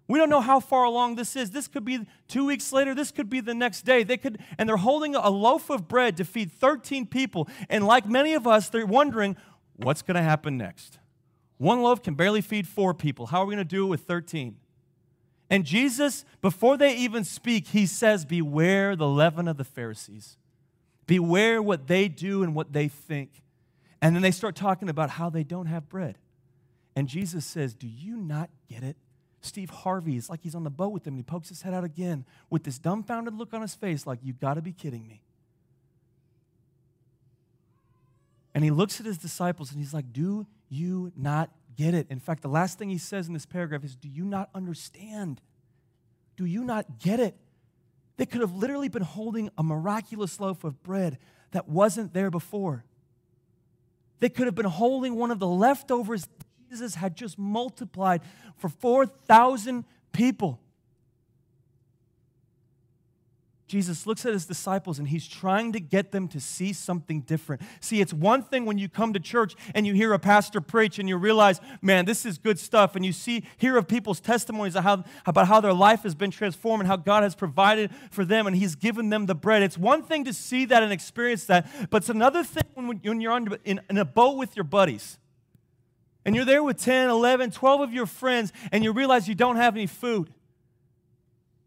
We 0.07 0.17
don't 0.17 0.29
know 0.29 0.41
how 0.41 0.59
far 0.59 0.85
along 0.85 1.15
this 1.15 1.35
is. 1.35 1.51
This 1.51 1.67
could 1.67 1.83
be 1.83 2.07
two 2.27 2.45
weeks 2.45 2.71
later. 2.71 2.95
This 2.95 3.11
could 3.11 3.29
be 3.29 3.41
the 3.41 3.53
next 3.53 3.81
day. 3.83 4.03
They 4.03 4.17
could, 4.17 4.39
and 4.57 4.67
they're 4.67 4.77
holding 4.77 5.15
a 5.15 5.29
loaf 5.29 5.69
of 5.69 5.87
bread 5.87 6.15
to 6.17 6.25
feed 6.25 6.51
13 6.51 7.07
people. 7.07 7.49
And 7.69 7.85
like 7.85 8.07
many 8.07 8.33
of 8.33 8.47
us, 8.47 8.69
they're 8.69 8.85
wondering, 8.85 9.35
what's 9.75 10.01
going 10.01 10.15
to 10.15 10.21
happen 10.21 10.57
next? 10.57 10.99
One 11.57 11.81
loaf 11.81 12.01
can 12.03 12.13
barely 12.13 12.41
feed 12.41 12.67
four 12.67 12.93
people. 12.93 13.27
How 13.27 13.41
are 13.41 13.45
we 13.45 13.55
going 13.55 13.65
to 13.67 13.75
do 13.75 13.85
it 13.85 13.89
with 13.89 14.01
13? 14.01 14.55
And 15.49 15.65
Jesus, 15.65 16.25
before 16.41 16.77
they 16.77 16.95
even 16.95 17.23
speak, 17.23 17.67
he 17.67 17.85
says, 17.85 18.25
Beware 18.25 18.95
the 18.95 19.07
leaven 19.07 19.47
of 19.47 19.57
the 19.57 19.63
Pharisees. 19.63 20.37
Beware 21.05 21.61
what 21.61 21.87
they 21.87 22.07
do 22.09 22.43
and 22.43 22.53
what 22.53 22.73
they 22.73 22.87
think. 22.87 23.41
And 24.01 24.15
then 24.15 24.21
they 24.21 24.31
start 24.31 24.55
talking 24.55 24.89
about 24.89 25.11
how 25.11 25.29
they 25.29 25.43
don't 25.43 25.67
have 25.67 25.89
bread. 25.89 26.17
And 26.95 27.07
Jesus 27.07 27.45
says, 27.45 27.73
Do 27.73 27.87
you 27.87 28.17
not 28.17 28.49
get 28.69 28.83
it? 28.83 28.97
Steve 29.47 29.69
Harvey 29.69 30.17
is 30.17 30.29
like 30.29 30.41
he's 30.41 30.55
on 30.55 30.63
the 30.63 30.69
boat 30.69 30.89
with 30.89 31.03
them 31.03 31.13
and 31.13 31.19
he 31.19 31.23
pokes 31.23 31.49
his 31.49 31.61
head 31.61 31.73
out 31.73 31.83
again 31.83 32.25
with 32.49 32.63
this 32.63 32.77
dumbfounded 32.77 33.33
look 33.33 33.53
on 33.53 33.61
his 33.61 33.75
face, 33.75 34.05
like, 34.05 34.19
You've 34.21 34.39
got 34.39 34.55
to 34.55 34.61
be 34.61 34.73
kidding 34.73 35.07
me. 35.07 35.21
And 38.53 38.63
he 38.63 38.71
looks 38.71 38.99
at 38.99 39.05
his 39.05 39.17
disciples 39.17 39.71
and 39.71 39.79
he's 39.79 39.93
like, 39.93 40.11
Do 40.11 40.45
you 40.69 41.11
not 41.15 41.51
get 41.75 41.93
it? 41.93 42.07
In 42.09 42.19
fact, 42.19 42.41
the 42.41 42.49
last 42.49 42.77
thing 42.77 42.89
he 42.89 42.97
says 42.97 43.27
in 43.27 43.33
this 43.33 43.45
paragraph 43.45 43.83
is, 43.83 43.95
Do 43.95 44.09
you 44.09 44.25
not 44.25 44.49
understand? 44.53 45.41
Do 46.35 46.45
you 46.45 46.63
not 46.63 46.99
get 46.99 47.19
it? 47.19 47.35
They 48.17 48.25
could 48.25 48.41
have 48.41 48.55
literally 48.55 48.89
been 48.89 49.03
holding 49.03 49.49
a 49.57 49.63
miraculous 49.63 50.39
loaf 50.39 50.63
of 50.63 50.81
bread 50.83 51.17
that 51.51 51.69
wasn't 51.69 52.13
there 52.13 52.31
before. 52.31 52.83
They 54.19 54.29
could 54.29 54.47
have 54.47 54.55
been 54.55 54.65
holding 54.65 55.15
one 55.15 55.29
of 55.31 55.39
the 55.39 55.47
leftovers 55.47 56.27
Jesus 56.69 56.95
had 56.95 57.15
just 57.15 57.37
multiplied 57.37 58.21
for 58.57 58.69
4,000 58.69 59.85
people. 60.11 60.59
Jesus 63.67 64.07
looks 64.07 64.25
at 64.25 64.31
his 64.31 64.45
disciples 64.45 64.97
and 64.97 65.09
he's 65.09 65.27
trying 65.27 65.73
to 65.73 65.79
get 65.81 66.13
them 66.13 66.29
to 66.29 66.39
see 66.39 66.71
something 66.71 67.21
different. 67.21 67.61
See, 67.81 67.99
it's 67.99 68.13
one 68.13 68.41
thing 68.41 68.65
when 68.65 68.77
you 68.77 68.87
come 68.87 69.11
to 69.11 69.19
church 69.19 69.55
and 69.75 69.85
you 69.85 69.93
hear 69.93 70.13
a 70.13 70.19
pastor 70.19 70.61
preach 70.61 70.99
and 70.99 71.09
you 71.09 71.17
realize, 71.17 71.59
man, 71.81 72.05
this 72.05 72.25
is 72.25 72.37
good 72.37 72.57
stuff, 72.59 72.95
and 72.95 73.05
you 73.05 73.11
see 73.11 73.43
hear 73.57 73.75
of 73.75 73.87
people's 73.87 74.21
testimonies 74.21 74.75
how, 74.75 75.03
about 75.25 75.47
how 75.47 75.59
their 75.59 75.73
life 75.73 76.03
has 76.03 76.15
been 76.15 76.31
transformed 76.31 76.81
and 76.81 76.87
how 76.87 76.95
God 76.95 77.23
has 77.23 77.35
provided 77.35 77.91
for 78.09 78.23
them 78.23 78.47
and 78.47 78.55
he's 78.55 78.75
given 78.75 79.09
them 79.09 79.25
the 79.25 79.35
bread. 79.35 79.61
It's 79.61 79.77
one 79.77 80.01
thing 80.01 80.23
to 80.25 80.33
see 80.33 80.63
that 80.65 80.81
and 80.81 80.93
experience 80.93 81.43
that, 81.45 81.69
but 81.89 81.97
it's 81.97 82.09
another 82.09 82.45
thing 82.45 82.63
when, 82.73 82.99
when 83.03 83.19
you're 83.19 83.33
on, 83.33 83.49
in, 83.65 83.81
in 83.89 83.97
a 83.97 84.05
boat 84.05 84.37
with 84.37 84.55
your 84.55 84.63
buddies 84.63 85.19
and 86.27 86.35
you're 86.35 86.45
there 86.45 86.61
with 86.61 86.77
10, 86.77 87.09
11, 87.09 87.51
12 87.51 87.81
of 87.81 87.93
your 87.93 88.05
friends 88.05 88.51
and 88.73 88.83
you 88.83 88.91
realize 88.91 89.29
you 89.29 89.33
don't 89.33 89.55
have 89.55 89.77
any 89.77 89.87
food. 89.87 90.29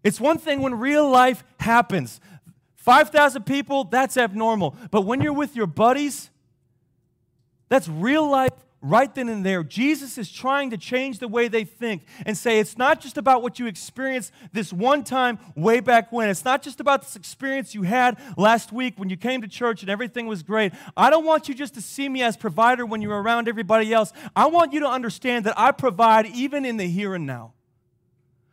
It's 0.05 0.21
one 0.21 0.37
thing 0.37 0.61
when 0.61 0.75
real 0.79 1.09
life 1.09 1.43
happens. 1.59 2.21
5,000 2.77 3.45
people, 3.45 3.85
that's 3.85 4.19
abnormal. 4.19 4.77
But 4.91 5.07
when 5.07 5.23
you're 5.23 5.33
with 5.33 5.57
your 5.57 5.67
buddies, 5.67 6.31
that's 7.71 7.89
real 7.89 8.29
life 8.29 8.53
right 8.83 9.15
then 9.15 9.29
and 9.29 9.45
there. 9.45 9.63
Jesus 9.63 10.19
is 10.19 10.31
trying 10.31 10.71
to 10.71 10.77
change 10.77 11.19
the 11.19 11.29
way 11.29 11.49
they 11.49 11.65
think 11.65 12.03
and 12.25 12.37
say 12.37 12.59
it's 12.59 12.79
not 12.79 13.01
just 13.01 13.19
about 13.19 13.43
what 13.43 13.59
you 13.59 13.67
experienced 13.67 14.33
this 14.53 14.73
one 14.73 15.05
time 15.05 15.39
way 15.55 15.81
back 15.81 16.11
when. 16.13 16.29
It's 16.29 16.45
not 16.45 16.63
just 16.63 16.81
about 16.81 17.03
this 17.03 17.17
experience 17.17 17.75
you 17.75 17.83
had 17.83 18.19
last 18.37 18.73
week 18.73 18.95
when 18.97 19.11
you 19.11 19.17
came 19.17 19.43
to 19.43 19.49
church 19.49 19.83
and 19.83 19.91
everything 19.91 20.27
was 20.27 20.43
great. 20.43 20.73
I 20.97 21.11
don't 21.11 21.25
want 21.25 21.49
you 21.49 21.55
just 21.55 21.75
to 21.75 21.83
see 21.83 22.09
me 22.09 22.23
as 22.23 22.37
provider 22.37 22.87
when 22.87 23.03
you're 23.03 23.21
around 23.21 23.49
everybody 23.49 23.93
else. 23.93 24.13
I 24.35 24.47
want 24.47 24.73
you 24.73 24.81
to 24.81 24.89
understand 24.89 25.47
that 25.47 25.59
I 25.59 25.73
provide 25.73 26.27
even 26.27 26.65
in 26.65 26.77
the 26.77 26.87
here 26.87 27.15
and 27.15 27.27
now. 27.27 27.53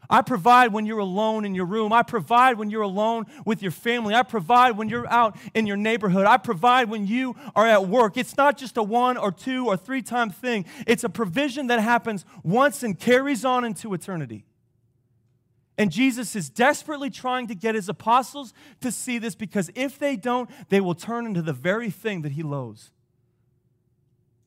I 0.10 0.22
provide 0.22 0.72
when 0.72 0.86
you're 0.86 1.00
alone 1.00 1.44
in 1.44 1.54
your 1.54 1.66
room. 1.66 1.92
I 1.92 2.04
provide 2.04 2.58
when 2.58 2.70
you're 2.70 2.82
alone 2.82 3.26
with 3.46 3.62
your 3.62 3.72
family. 3.72 4.16
I 4.16 4.24
provide 4.24 4.78
when 4.78 4.90
you're 4.90 5.12
out 5.12 5.36
in 5.54 5.68
your 5.68 5.78
neighborhood. 5.78 6.26
I 6.26 6.38
provide 6.38 6.90
when 6.90 7.08
you 7.08 7.36
are 7.56 7.68
at 7.68 7.88
work. 7.88 8.18
It's 8.18 8.38
not 8.38 8.58
just 8.58 8.78
a 8.78 8.84
one 8.84 9.18
or 9.18 9.32
two 9.32 9.68
or 9.68 9.76
three 9.76 10.02
time 10.02 10.30
thing, 10.30 10.66
it's 10.86 11.04
a 11.04 11.10
provision 11.10 11.68
that 11.68 11.80
happens 11.80 12.26
once 12.44 12.84
and 12.84 12.98
carries 12.98 13.44
on 13.44 13.66
into 13.66 13.94
eternity. 13.94 14.46
And 15.78 15.92
Jesus 15.92 16.36
is 16.36 16.50
desperately 16.50 17.10
trying 17.10 17.48
to 17.48 17.56
get 17.56 17.76
his 17.76 17.88
apostles 17.88 18.54
to 18.82 18.92
see 18.92 19.20
this 19.20 19.36
because 19.36 19.70
if 19.76 20.00
they 20.00 20.16
don't, 20.16 20.50
they 20.70 20.82
will 20.82 20.96
turn 20.96 21.28
into 21.28 21.44
the 21.44 21.54
very 21.54 21.92
thing 21.92 22.24
that 22.24 22.32
he 22.32 22.42
loathes. 22.42 22.92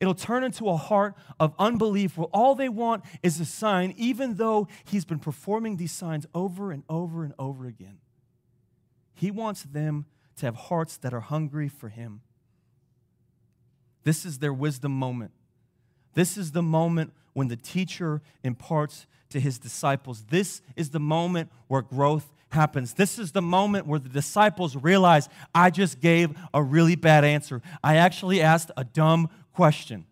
It'll 0.01 0.15
turn 0.15 0.43
into 0.43 0.67
a 0.67 0.77
heart 0.77 1.13
of 1.39 1.53
unbelief 1.59 2.17
where 2.17 2.27
all 2.33 2.55
they 2.55 2.69
want 2.69 3.03
is 3.21 3.39
a 3.39 3.45
sign, 3.45 3.93
even 3.97 4.35
though 4.35 4.67
he's 4.83 5.05
been 5.05 5.19
performing 5.19 5.77
these 5.77 5.91
signs 5.91 6.25
over 6.33 6.71
and 6.71 6.83
over 6.89 7.23
and 7.23 7.35
over 7.37 7.67
again. 7.67 7.99
He 9.13 9.29
wants 9.29 9.61
them 9.61 10.07
to 10.37 10.47
have 10.47 10.55
hearts 10.55 10.97
that 10.97 11.13
are 11.13 11.19
hungry 11.19 11.69
for 11.69 11.89
him. 11.89 12.21
This 14.03 14.25
is 14.25 14.39
their 14.39 14.51
wisdom 14.51 14.91
moment. 14.91 15.31
This 16.15 16.35
is 16.35 16.51
the 16.51 16.63
moment 16.63 17.13
when 17.33 17.47
the 17.47 17.55
teacher 17.55 18.23
imparts 18.43 19.05
to 19.29 19.39
his 19.39 19.59
disciples. 19.59 20.25
This 20.29 20.63
is 20.75 20.89
the 20.89 20.99
moment 20.99 21.51
where 21.67 21.83
growth 21.83 22.33
happens. 22.49 22.93
This 22.93 23.17
is 23.17 23.31
the 23.31 23.41
moment 23.41 23.87
where 23.87 23.99
the 23.99 24.09
disciples 24.09 24.75
realize 24.75 25.29
I 25.53 25.69
just 25.69 25.99
gave 25.99 26.35
a 26.53 26.61
really 26.61 26.95
bad 26.95 27.23
answer. 27.23 27.61
I 27.83 27.97
actually 27.97 28.41
asked 28.41 28.71
a 28.75 28.83
dumb 28.83 29.29
question. 29.53 30.05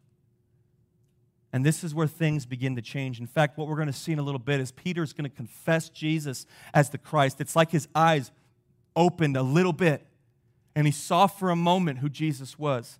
And 1.52 1.66
this 1.66 1.84
is 1.84 1.96
where 1.96 2.08
things 2.08 2.46
begin 2.46 2.76
to 2.76 2.82
change. 2.82 3.20
In 3.20 3.26
fact, 3.26 3.58
what 3.58 3.68
we're 3.68 3.76
going 3.76 3.88
to 3.88 3.94
see 3.94 4.12
in 4.12 4.20
a 4.20 4.24
little 4.24 4.40
bit 4.40 4.60
is 4.60 4.72
Peter's 4.72 5.14
going 5.14 5.30
to 5.30 5.36
confess 5.36 5.90
Jesus 5.90 6.46
as 6.74 6.90
the 6.90 6.98
Christ. 6.98 7.42
It's 7.42 7.56
like 7.56 7.72
his 7.72 7.88
eyes 7.96 8.32
opened 8.96 9.36
a 9.36 9.42
little 9.42 9.74
bit, 9.74 10.06
and 10.76 10.86
he 10.86 10.92
saw 10.92 11.26
for 11.26 11.50
a 11.50 11.56
moment 11.56 12.00
who 12.00 12.10
Jesus 12.10 12.60
was. 12.60 13.00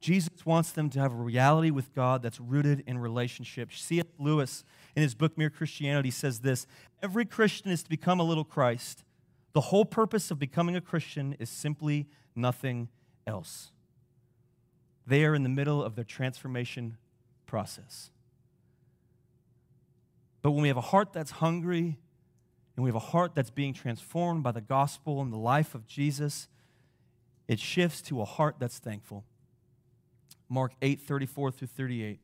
Jesus 0.00 0.44
wants 0.44 0.72
them 0.72 0.90
to 0.90 0.98
have 0.98 1.12
a 1.12 1.16
reality 1.16 1.70
with 1.70 1.94
God 1.94 2.22
that's 2.22 2.40
rooted 2.40 2.82
in 2.86 2.98
relationship. 2.98 3.72
C.S. 3.72 4.04
Lewis, 4.18 4.64
in 4.96 5.02
his 5.02 5.14
book 5.14 5.38
Mere 5.38 5.50
Christianity, 5.50 6.10
says 6.10 6.40
this 6.40 6.66
Every 7.02 7.24
Christian 7.24 7.70
is 7.70 7.84
to 7.84 7.88
become 7.88 8.18
a 8.18 8.24
little 8.24 8.44
Christ. 8.44 9.04
The 9.52 9.60
whole 9.60 9.84
purpose 9.84 10.30
of 10.30 10.38
becoming 10.38 10.74
a 10.74 10.80
Christian 10.80 11.36
is 11.38 11.50
simply 11.50 12.08
nothing 12.34 12.88
else. 13.26 13.70
They 15.06 15.24
are 15.24 15.34
in 15.34 15.42
the 15.42 15.48
middle 15.48 15.82
of 15.82 15.94
their 15.96 16.04
transformation 16.04 16.96
process. 17.46 18.10
But 20.42 20.52
when 20.52 20.62
we 20.62 20.68
have 20.68 20.76
a 20.76 20.80
heart 20.80 21.12
that's 21.12 21.32
hungry 21.32 21.98
and 22.76 22.84
we 22.84 22.88
have 22.88 22.96
a 22.96 23.00
heart 23.00 23.34
that's 23.34 23.50
being 23.50 23.74
transformed 23.74 24.42
by 24.42 24.52
the 24.52 24.60
gospel 24.60 25.20
and 25.20 25.32
the 25.32 25.38
life 25.38 25.74
of 25.74 25.86
Jesus, 25.86 26.48
it 27.48 27.58
shifts 27.58 28.02
to 28.02 28.20
a 28.20 28.24
heart 28.24 28.56
that's 28.58 28.78
thankful. 28.78 29.24
Mark 30.48 30.72
8 30.82 31.00
34 31.00 31.50
through 31.50 31.68
38. 31.68 32.18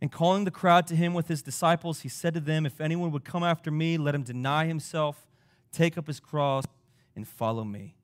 And 0.00 0.10
calling 0.10 0.44
the 0.44 0.50
crowd 0.50 0.86
to 0.88 0.96
him 0.96 1.14
with 1.14 1.28
his 1.28 1.42
disciples, 1.42 2.00
he 2.00 2.08
said 2.08 2.34
to 2.34 2.40
them, 2.40 2.66
If 2.66 2.80
anyone 2.80 3.12
would 3.12 3.24
come 3.24 3.44
after 3.44 3.70
me, 3.70 3.96
let 3.96 4.14
him 4.16 4.24
deny 4.24 4.66
himself, 4.66 5.28
take 5.70 5.96
up 5.96 6.08
his 6.08 6.18
cross, 6.18 6.64
and 7.14 7.26
follow 7.26 7.62
me. 7.62 7.94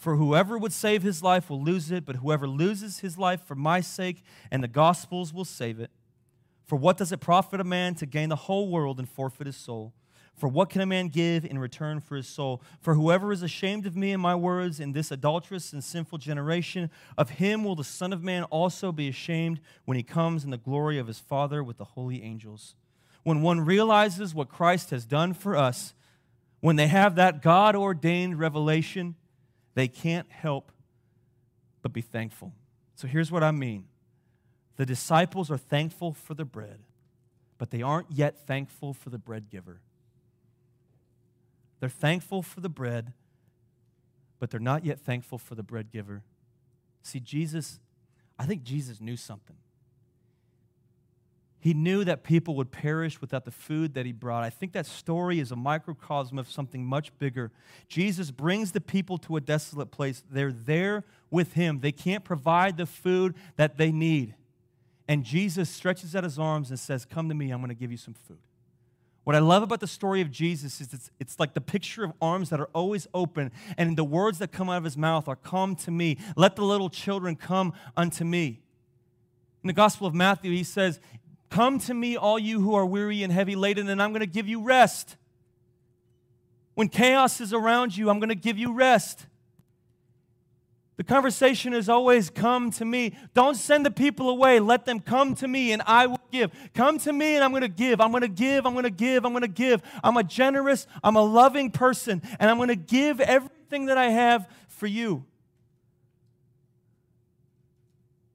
For 0.00 0.16
whoever 0.16 0.56
would 0.56 0.72
save 0.72 1.02
his 1.02 1.22
life 1.22 1.50
will 1.50 1.62
lose 1.62 1.90
it, 1.90 2.06
but 2.06 2.16
whoever 2.16 2.48
loses 2.48 3.00
his 3.00 3.18
life 3.18 3.42
for 3.44 3.54
my 3.54 3.82
sake 3.82 4.22
and 4.50 4.64
the 4.64 4.68
gospel's 4.68 5.34
will 5.34 5.44
save 5.44 5.78
it. 5.78 5.90
For 6.64 6.76
what 6.76 6.96
does 6.96 7.12
it 7.12 7.20
profit 7.20 7.60
a 7.60 7.64
man 7.64 7.94
to 7.96 8.06
gain 8.06 8.30
the 8.30 8.36
whole 8.36 8.70
world 8.70 8.98
and 8.98 9.06
forfeit 9.06 9.46
his 9.46 9.58
soul? 9.58 9.92
For 10.34 10.48
what 10.48 10.70
can 10.70 10.80
a 10.80 10.86
man 10.86 11.08
give 11.08 11.44
in 11.44 11.58
return 11.58 12.00
for 12.00 12.16
his 12.16 12.26
soul? 12.26 12.62
For 12.80 12.94
whoever 12.94 13.30
is 13.30 13.42
ashamed 13.42 13.84
of 13.84 13.94
me 13.94 14.12
and 14.12 14.22
my 14.22 14.34
words 14.34 14.80
in 14.80 14.92
this 14.92 15.10
adulterous 15.10 15.74
and 15.74 15.84
sinful 15.84 16.16
generation, 16.16 16.90
of 17.18 17.28
him 17.28 17.62
will 17.62 17.76
the 17.76 17.84
Son 17.84 18.10
of 18.10 18.22
Man 18.22 18.44
also 18.44 18.92
be 18.92 19.06
ashamed 19.06 19.60
when 19.84 19.98
he 19.98 20.02
comes 20.02 20.44
in 20.44 20.50
the 20.50 20.56
glory 20.56 20.98
of 20.98 21.08
his 21.08 21.18
Father 21.18 21.62
with 21.62 21.76
the 21.76 21.84
holy 21.84 22.22
angels. 22.22 22.74
When 23.22 23.42
one 23.42 23.60
realizes 23.60 24.34
what 24.34 24.48
Christ 24.48 24.88
has 24.92 25.04
done 25.04 25.34
for 25.34 25.58
us, 25.58 25.92
when 26.60 26.76
they 26.76 26.86
have 26.86 27.16
that 27.16 27.42
God 27.42 27.76
ordained 27.76 28.38
revelation, 28.38 29.16
they 29.80 29.88
can't 29.88 30.30
help 30.30 30.72
but 31.80 31.94
be 31.94 32.02
thankful. 32.02 32.52
So 32.96 33.08
here's 33.08 33.32
what 33.32 33.42
I 33.42 33.50
mean 33.50 33.86
the 34.76 34.84
disciples 34.84 35.50
are 35.50 35.56
thankful 35.56 36.12
for 36.12 36.34
the 36.34 36.44
bread, 36.44 36.80
but 37.56 37.70
they 37.70 37.80
aren't 37.80 38.12
yet 38.12 38.46
thankful 38.46 38.92
for 38.92 39.08
the 39.08 39.16
bread 39.16 39.48
giver. 39.48 39.80
They're 41.78 41.88
thankful 41.88 42.42
for 42.42 42.60
the 42.60 42.68
bread, 42.68 43.14
but 44.38 44.50
they're 44.50 44.60
not 44.60 44.84
yet 44.84 45.00
thankful 45.00 45.38
for 45.38 45.54
the 45.54 45.62
bread 45.62 45.90
giver. 45.90 46.24
See, 47.02 47.18
Jesus, 47.18 47.80
I 48.38 48.44
think 48.44 48.64
Jesus 48.64 49.00
knew 49.00 49.16
something. 49.16 49.56
He 51.60 51.74
knew 51.74 52.04
that 52.04 52.24
people 52.24 52.54
would 52.56 52.72
perish 52.72 53.20
without 53.20 53.44
the 53.44 53.50
food 53.50 53.92
that 53.92 54.06
he 54.06 54.12
brought. 54.12 54.42
I 54.42 54.50
think 54.50 54.72
that 54.72 54.86
story 54.86 55.40
is 55.40 55.52
a 55.52 55.56
microcosm 55.56 56.38
of 56.38 56.50
something 56.50 56.84
much 56.84 57.16
bigger. 57.18 57.52
Jesus 57.86 58.30
brings 58.30 58.72
the 58.72 58.80
people 58.80 59.18
to 59.18 59.36
a 59.36 59.40
desolate 59.42 59.90
place. 59.90 60.22
They're 60.30 60.52
there 60.52 61.04
with 61.30 61.52
him. 61.52 61.80
They 61.80 61.92
can't 61.92 62.24
provide 62.24 62.78
the 62.78 62.86
food 62.86 63.34
that 63.56 63.76
they 63.76 63.92
need. 63.92 64.34
And 65.06 65.22
Jesus 65.22 65.68
stretches 65.68 66.16
out 66.16 66.24
his 66.24 66.38
arms 66.38 66.70
and 66.70 66.78
says, 66.78 67.04
Come 67.04 67.28
to 67.28 67.34
me, 67.34 67.50
I'm 67.50 67.60
going 67.60 67.68
to 67.68 67.74
give 67.74 67.90
you 67.90 67.98
some 67.98 68.14
food. 68.14 68.38
What 69.24 69.36
I 69.36 69.40
love 69.40 69.62
about 69.62 69.80
the 69.80 69.86
story 69.86 70.22
of 70.22 70.30
Jesus 70.30 70.80
is 70.80 70.94
it's, 70.94 71.10
it's 71.20 71.38
like 71.38 71.52
the 71.52 71.60
picture 71.60 72.04
of 72.04 72.12
arms 72.22 72.48
that 72.50 72.58
are 72.58 72.70
always 72.72 73.06
open, 73.12 73.50
and 73.76 73.98
the 73.98 74.04
words 74.04 74.38
that 74.38 74.50
come 74.50 74.70
out 74.70 74.78
of 74.78 74.84
his 74.84 74.96
mouth 74.96 75.28
are, 75.28 75.36
Come 75.36 75.76
to 75.76 75.90
me. 75.90 76.16
Let 76.36 76.56
the 76.56 76.64
little 76.64 76.88
children 76.88 77.36
come 77.36 77.74
unto 77.96 78.24
me. 78.24 78.60
In 79.62 79.66
the 79.66 79.74
Gospel 79.74 80.06
of 80.06 80.14
Matthew, 80.14 80.52
he 80.52 80.64
says, 80.64 81.00
Come 81.50 81.80
to 81.80 81.94
me, 81.94 82.16
all 82.16 82.38
you 82.38 82.60
who 82.60 82.74
are 82.74 82.86
weary 82.86 83.22
and 83.22 83.32
heavy 83.32 83.56
laden, 83.56 83.88
and 83.88 84.00
I'm 84.00 84.12
going 84.12 84.20
to 84.20 84.26
give 84.26 84.48
you 84.48 84.62
rest. 84.62 85.16
When 86.74 86.88
chaos 86.88 87.40
is 87.40 87.52
around 87.52 87.96
you, 87.96 88.08
I'm 88.08 88.20
going 88.20 88.30
to 88.30 88.34
give 88.34 88.56
you 88.56 88.72
rest. 88.72 89.26
The 90.96 91.04
conversation 91.04 91.72
is 91.72 91.88
always 91.88 92.28
come 92.28 92.70
to 92.72 92.84
me. 92.84 93.16
Don't 93.32 93.56
send 93.56 93.86
the 93.86 93.90
people 93.90 94.28
away. 94.28 94.60
Let 94.60 94.84
them 94.84 95.00
come 95.00 95.34
to 95.36 95.48
me 95.48 95.72
and 95.72 95.80
I 95.86 96.06
will 96.06 96.20
give. 96.30 96.50
Come 96.74 96.98
to 96.98 97.12
me 97.12 97.36
and 97.36 97.42
I'm 97.42 97.52
going 97.52 97.62
to 97.62 97.68
give. 97.68 98.02
I'm 98.02 98.10
going 98.10 98.20
to 98.20 98.28
give. 98.28 98.66
I'm 98.66 98.74
going 98.74 98.84
to 98.84 98.90
give. 98.90 99.24
I'm 99.24 99.32
going 99.32 99.40
to 99.40 99.48
give. 99.48 99.80
I'm 100.04 100.18
a 100.18 100.22
generous, 100.22 100.86
I'm 101.02 101.16
a 101.16 101.22
loving 101.22 101.70
person, 101.70 102.20
and 102.38 102.50
I'm 102.50 102.58
going 102.58 102.68
to 102.68 102.76
give 102.76 103.18
everything 103.18 103.86
that 103.86 103.96
I 103.96 104.10
have 104.10 104.46
for 104.68 104.86
you. 104.86 105.24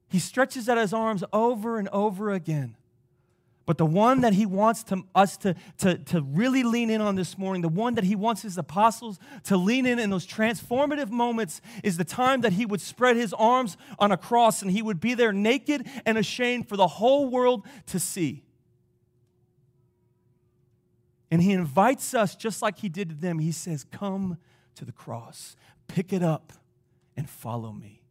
He 0.08 0.18
stretches 0.18 0.68
out 0.68 0.76
his 0.76 0.92
arms 0.92 1.22
over 1.32 1.78
and 1.78 1.88
over 1.90 2.32
again. 2.32 2.74
But 3.66 3.78
the 3.78 3.86
one 3.86 4.20
that 4.20 4.32
he 4.32 4.46
wants 4.46 4.84
to, 4.84 5.02
us 5.12 5.36
to, 5.38 5.56
to, 5.78 5.98
to 5.98 6.22
really 6.22 6.62
lean 6.62 6.88
in 6.88 7.00
on 7.00 7.16
this 7.16 7.36
morning, 7.36 7.62
the 7.62 7.68
one 7.68 7.94
that 7.96 8.04
he 8.04 8.14
wants 8.14 8.42
his 8.42 8.56
apostles 8.56 9.18
to 9.44 9.56
lean 9.56 9.86
in 9.86 9.98
in 9.98 10.08
those 10.08 10.24
transformative 10.24 11.10
moments, 11.10 11.60
is 11.82 11.96
the 11.96 12.04
time 12.04 12.42
that 12.42 12.52
he 12.52 12.64
would 12.64 12.80
spread 12.80 13.16
his 13.16 13.32
arms 13.32 13.76
on 13.98 14.12
a 14.12 14.16
cross 14.16 14.62
and 14.62 14.70
he 14.70 14.82
would 14.82 15.00
be 15.00 15.14
there 15.14 15.32
naked 15.32 15.84
and 16.06 16.16
ashamed 16.16 16.68
for 16.68 16.76
the 16.76 16.86
whole 16.86 17.28
world 17.28 17.66
to 17.86 17.98
see. 17.98 18.44
And 21.28 21.42
he 21.42 21.50
invites 21.50 22.14
us, 22.14 22.36
just 22.36 22.62
like 22.62 22.78
he 22.78 22.88
did 22.88 23.08
to 23.08 23.14
them, 23.16 23.40
he 23.40 23.50
says, 23.50 23.84
Come 23.90 24.38
to 24.76 24.84
the 24.84 24.92
cross, 24.92 25.56
pick 25.88 26.12
it 26.12 26.22
up, 26.22 26.52
and 27.16 27.28
follow 27.28 27.72
me. 27.72 28.02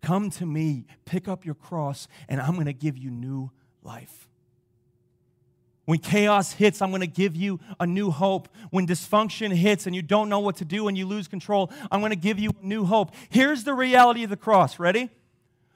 Come 0.00 0.30
to 0.30 0.46
me, 0.46 0.84
pick 1.06 1.26
up 1.26 1.44
your 1.44 1.56
cross, 1.56 2.06
and 2.28 2.40
I'm 2.40 2.54
going 2.54 2.66
to 2.66 2.72
give 2.72 2.96
you 2.96 3.10
new 3.10 3.50
life. 3.84 4.28
When 5.84 5.98
chaos 5.98 6.52
hits, 6.52 6.80
I'm 6.80 6.90
going 6.90 7.02
to 7.02 7.06
give 7.06 7.36
you 7.36 7.60
a 7.78 7.86
new 7.86 8.10
hope. 8.10 8.48
When 8.70 8.86
dysfunction 8.86 9.52
hits 9.52 9.86
and 9.86 9.94
you 9.94 10.00
don't 10.00 10.30
know 10.30 10.40
what 10.40 10.56
to 10.56 10.64
do 10.64 10.88
and 10.88 10.96
you 10.96 11.06
lose 11.06 11.28
control, 11.28 11.70
I'm 11.90 12.00
going 12.00 12.10
to 12.10 12.16
give 12.16 12.38
you 12.38 12.52
new 12.62 12.84
hope. 12.86 13.12
Here's 13.28 13.64
the 13.64 13.74
reality 13.74 14.24
of 14.24 14.30
the 14.30 14.36
cross. 14.36 14.78
Ready? 14.78 15.10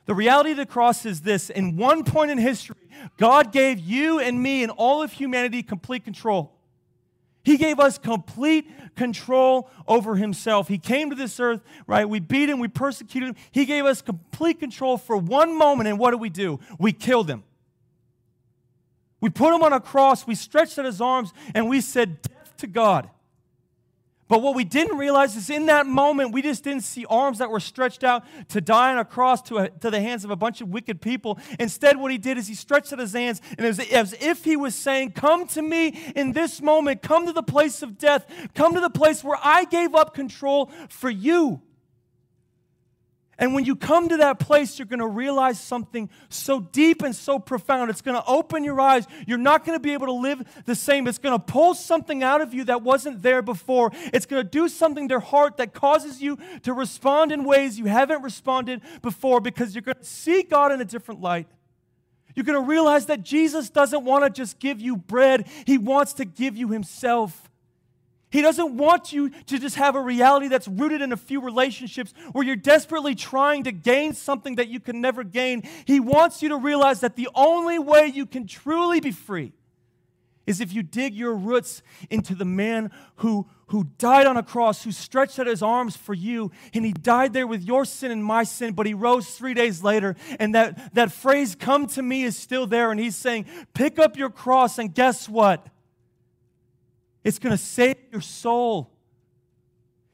The 0.06 0.14
reality 0.14 0.52
of 0.52 0.56
the 0.56 0.64
cross 0.64 1.04
is 1.04 1.20
this 1.20 1.50
in 1.50 1.76
one 1.76 2.04
point 2.04 2.30
in 2.30 2.38
history, 2.38 2.88
God 3.18 3.52
gave 3.52 3.78
you 3.78 4.18
and 4.18 4.42
me 4.42 4.62
and 4.62 4.72
all 4.72 5.02
of 5.02 5.12
humanity 5.12 5.62
complete 5.62 6.04
control. 6.04 6.54
He 7.44 7.58
gave 7.58 7.78
us 7.78 7.98
complete 7.98 8.70
control 8.96 9.70
over 9.86 10.16
himself. 10.16 10.68
He 10.68 10.78
came 10.78 11.10
to 11.10 11.16
this 11.16 11.38
earth, 11.38 11.60
right? 11.86 12.08
We 12.08 12.20
beat 12.20 12.48
him, 12.48 12.58
we 12.58 12.68
persecuted 12.68 13.30
him. 13.30 13.36
He 13.52 13.66
gave 13.66 13.84
us 13.84 14.00
complete 14.00 14.58
control 14.60 14.96
for 14.96 15.16
one 15.16 15.56
moment, 15.56 15.88
and 15.88 15.98
what 15.98 16.10
did 16.12 16.20
we 16.20 16.30
do? 16.30 16.58
We 16.78 16.92
killed 16.92 17.28
him. 17.28 17.44
We 19.20 19.30
put 19.30 19.54
him 19.54 19.62
on 19.62 19.72
a 19.72 19.80
cross, 19.80 20.26
we 20.26 20.34
stretched 20.34 20.78
out 20.78 20.84
his 20.84 21.00
arms, 21.00 21.32
and 21.54 21.68
we 21.68 21.80
said, 21.80 22.22
Death 22.22 22.56
to 22.58 22.66
God. 22.66 23.10
But 24.28 24.42
what 24.42 24.54
we 24.54 24.64
didn't 24.64 24.98
realize 24.98 25.36
is 25.36 25.48
in 25.48 25.66
that 25.66 25.86
moment, 25.86 26.32
we 26.32 26.42
just 26.42 26.62
didn't 26.62 26.82
see 26.82 27.06
arms 27.08 27.38
that 27.38 27.50
were 27.50 27.60
stretched 27.60 28.04
out 28.04 28.24
to 28.48 28.60
die 28.60 28.92
on 28.92 28.98
a 28.98 29.04
cross 29.04 29.40
to, 29.42 29.56
a, 29.56 29.70
to 29.70 29.90
the 29.90 30.00
hands 30.00 30.22
of 30.22 30.30
a 30.30 30.36
bunch 30.36 30.60
of 30.60 30.68
wicked 30.68 31.00
people. 31.00 31.38
Instead, 31.58 31.96
what 31.96 32.12
he 32.12 32.18
did 32.18 32.36
is 32.36 32.46
he 32.46 32.54
stretched 32.54 32.92
out 32.92 32.98
his 32.98 33.14
hands, 33.14 33.40
and 33.56 33.60
it 33.60 33.68
was 33.68 33.80
as 33.80 34.12
if 34.20 34.44
he 34.44 34.54
was 34.54 34.74
saying, 34.74 35.12
Come 35.12 35.46
to 35.48 35.62
me 35.62 36.12
in 36.14 36.32
this 36.32 36.60
moment, 36.60 37.00
come 37.00 37.26
to 37.26 37.32
the 37.32 37.42
place 37.42 37.82
of 37.82 37.96
death, 37.96 38.26
come 38.54 38.74
to 38.74 38.80
the 38.80 38.90
place 38.90 39.24
where 39.24 39.38
I 39.42 39.64
gave 39.64 39.94
up 39.94 40.14
control 40.14 40.70
for 40.90 41.08
you. 41.08 41.62
And 43.38 43.54
when 43.54 43.64
you 43.64 43.76
come 43.76 44.08
to 44.08 44.16
that 44.16 44.40
place, 44.40 44.78
you're 44.78 44.86
going 44.86 44.98
to 44.98 45.06
realize 45.06 45.60
something 45.60 46.10
so 46.28 46.58
deep 46.58 47.02
and 47.02 47.14
so 47.14 47.38
profound. 47.38 47.88
It's 47.88 48.00
going 48.00 48.16
to 48.16 48.26
open 48.26 48.64
your 48.64 48.80
eyes. 48.80 49.06
You're 49.28 49.38
not 49.38 49.64
going 49.64 49.78
to 49.78 49.82
be 49.82 49.92
able 49.92 50.06
to 50.06 50.12
live 50.12 50.42
the 50.64 50.74
same. 50.74 51.06
It's 51.06 51.18
going 51.18 51.38
to 51.38 51.44
pull 51.44 51.74
something 51.74 52.24
out 52.24 52.40
of 52.40 52.52
you 52.52 52.64
that 52.64 52.82
wasn't 52.82 53.22
there 53.22 53.42
before. 53.42 53.92
It's 54.12 54.26
going 54.26 54.42
to 54.42 54.48
do 54.48 54.68
something 54.68 55.06
to 55.08 55.18
your 55.18 55.20
heart 55.20 55.56
that 55.56 55.74
causes 55.74 56.22
you 56.22 56.38
to 56.62 56.72
respond 56.72 57.32
in 57.32 57.42
ways 57.42 57.76
you 57.76 57.86
haven't 57.86 58.22
responded 58.22 58.80
before 59.02 59.40
because 59.40 59.74
you're 59.74 59.82
going 59.82 59.98
to 59.98 60.04
see 60.04 60.44
God 60.44 60.70
in 60.70 60.80
a 60.80 60.84
different 60.84 61.20
light. 61.20 61.48
You're 62.36 62.44
going 62.44 62.62
to 62.62 62.68
realize 62.68 63.06
that 63.06 63.24
Jesus 63.24 63.68
doesn't 63.68 64.04
want 64.04 64.22
to 64.22 64.30
just 64.30 64.60
give 64.60 64.80
you 64.80 64.96
bread, 64.96 65.48
He 65.66 65.76
wants 65.76 66.12
to 66.14 66.24
give 66.24 66.56
you 66.56 66.68
Himself. 66.68 67.50
He 68.30 68.42
doesn't 68.42 68.76
want 68.76 69.12
you 69.12 69.30
to 69.30 69.58
just 69.58 69.76
have 69.76 69.94
a 69.94 70.00
reality 70.00 70.48
that's 70.48 70.68
rooted 70.68 71.00
in 71.00 71.12
a 71.12 71.16
few 71.16 71.40
relationships 71.40 72.12
where 72.32 72.44
you're 72.44 72.56
desperately 72.56 73.14
trying 73.14 73.64
to 73.64 73.72
gain 73.72 74.12
something 74.12 74.56
that 74.56 74.68
you 74.68 74.80
can 74.80 75.00
never 75.00 75.24
gain. 75.24 75.62
He 75.86 75.98
wants 75.98 76.42
you 76.42 76.50
to 76.50 76.56
realize 76.56 77.00
that 77.00 77.16
the 77.16 77.28
only 77.34 77.78
way 77.78 78.06
you 78.06 78.26
can 78.26 78.46
truly 78.46 79.00
be 79.00 79.12
free 79.12 79.52
is 80.46 80.62
if 80.62 80.72
you 80.72 80.82
dig 80.82 81.14
your 81.14 81.34
roots 81.34 81.82
into 82.08 82.34
the 82.34 82.44
man 82.44 82.90
who, 83.16 83.46
who 83.66 83.84
died 83.98 84.26
on 84.26 84.38
a 84.38 84.42
cross, 84.42 84.82
who 84.82 84.90
stretched 84.90 85.38
out 85.38 85.46
his 85.46 85.62
arms 85.62 85.94
for 85.94 86.14
you, 86.14 86.50
and 86.72 86.86
he 86.86 86.92
died 86.92 87.34
there 87.34 87.46
with 87.46 87.62
your 87.62 87.84
sin 87.84 88.10
and 88.10 88.24
my 88.24 88.44
sin, 88.44 88.72
but 88.72 88.86
he 88.86 88.94
rose 88.94 89.28
three 89.36 89.52
days 89.52 89.82
later. 89.82 90.16
And 90.38 90.54
that, 90.54 90.94
that 90.94 91.12
phrase, 91.12 91.54
come 91.54 91.86
to 91.88 92.02
me, 92.02 92.24
is 92.24 92.34
still 92.34 92.66
there. 92.66 92.90
And 92.90 92.98
he's 92.98 93.14
saying, 93.14 93.44
pick 93.74 93.98
up 93.98 94.16
your 94.16 94.30
cross, 94.30 94.78
and 94.78 94.94
guess 94.94 95.28
what? 95.28 95.66
It's 97.28 97.38
going 97.38 97.52
to 97.54 97.62
save 97.62 97.96
your 98.10 98.22
soul. 98.22 98.90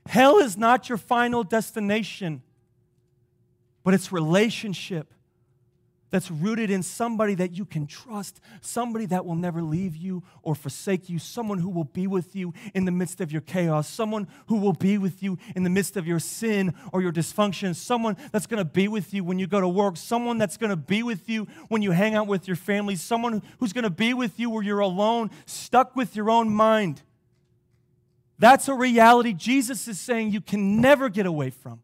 Hell 0.04 0.38
is 0.38 0.58
not 0.58 0.88
your 0.88 0.98
final 0.98 1.44
destination, 1.44 2.42
but 3.84 3.94
it's 3.94 4.10
relationship 4.10 5.14
that's 6.14 6.30
rooted 6.30 6.70
in 6.70 6.80
somebody 6.80 7.34
that 7.34 7.56
you 7.58 7.64
can 7.64 7.88
trust, 7.88 8.40
somebody 8.60 9.04
that 9.04 9.26
will 9.26 9.34
never 9.34 9.60
leave 9.60 9.96
you 9.96 10.22
or 10.44 10.54
forsake 10.54 11.08
you, 11.08 11.18
someone 11.18 11.58
who 11.58 11.68
will 11.68 11.82
be 11.82 12.06
with 12.06 12.36
you 12.36 12.54
in 12.72 12.84
the 12.84 12.92
midst 12.92 13.20
of 13.20 13.32
your 13.32 13.40
chaos, 13.40 13.88
someone 13.88 14.28
who 14.46 14.58
will 14.58 14.74
be 14.74 14.96
with 14.96 15.24
you 15.24 15.36
in 15.56 15.64
the 15.64 15.70
midst 15.70 15.96
of 15.96 16.06
your 16.06 16.20
sin 16.20 16.72
or 16.92 17.02
your 17.02 17.10
dysfunction, 17.10 17.74
someone 17.74 18.16
that's 18.30 18.46
going 18.46 18.58
to 18.58 18.64
be 18.64 18.86
with 18.86 19.12
you 19.12 19.24
when 19.24 19.40
you 19.40 19.48
go 19.48 19.60
to 19.60 19.66
work, 19.66 19.96
someone 19.96 20.38
that's 20.38 20.56
going 20.56 20.70
to 20.70 20.76
be 20.76 21.02
with 21.02 21.28
you 21.28 21.48
when 21.66 21.82
you 21.82 21.90
hang 21.90 22.14
out 22.14 22.28
with 22.28 22.46
your 22.46 22.56
family, 22.56 22.94
someone 22.94 23.42
who's 23.58 23.72
going 23.72 23.82
to 23.82 23.90
be 23.90 24.14
with 24.14 24.38
you 24.38 24.50
where 24.50 24.62
you're 24.62 24.78
alone, 24.78 25.32
stuck 25.46 25.96
with 25.96 26.14
your 26.14 26.30
own 26.30 26.48
mind. 26.48 27.02
That's 28.38 28.68
a 28.68 28.74
reality 28.74 29.32
Jesus 29.32 29.88
is 29.88 29.98
saying 29.98 30.30
you 30.30 30.40
can 30.40 30.80
never 30.80 31.08
get 31.08 31.26
away 31.26 31.50
from. 31.50 31.82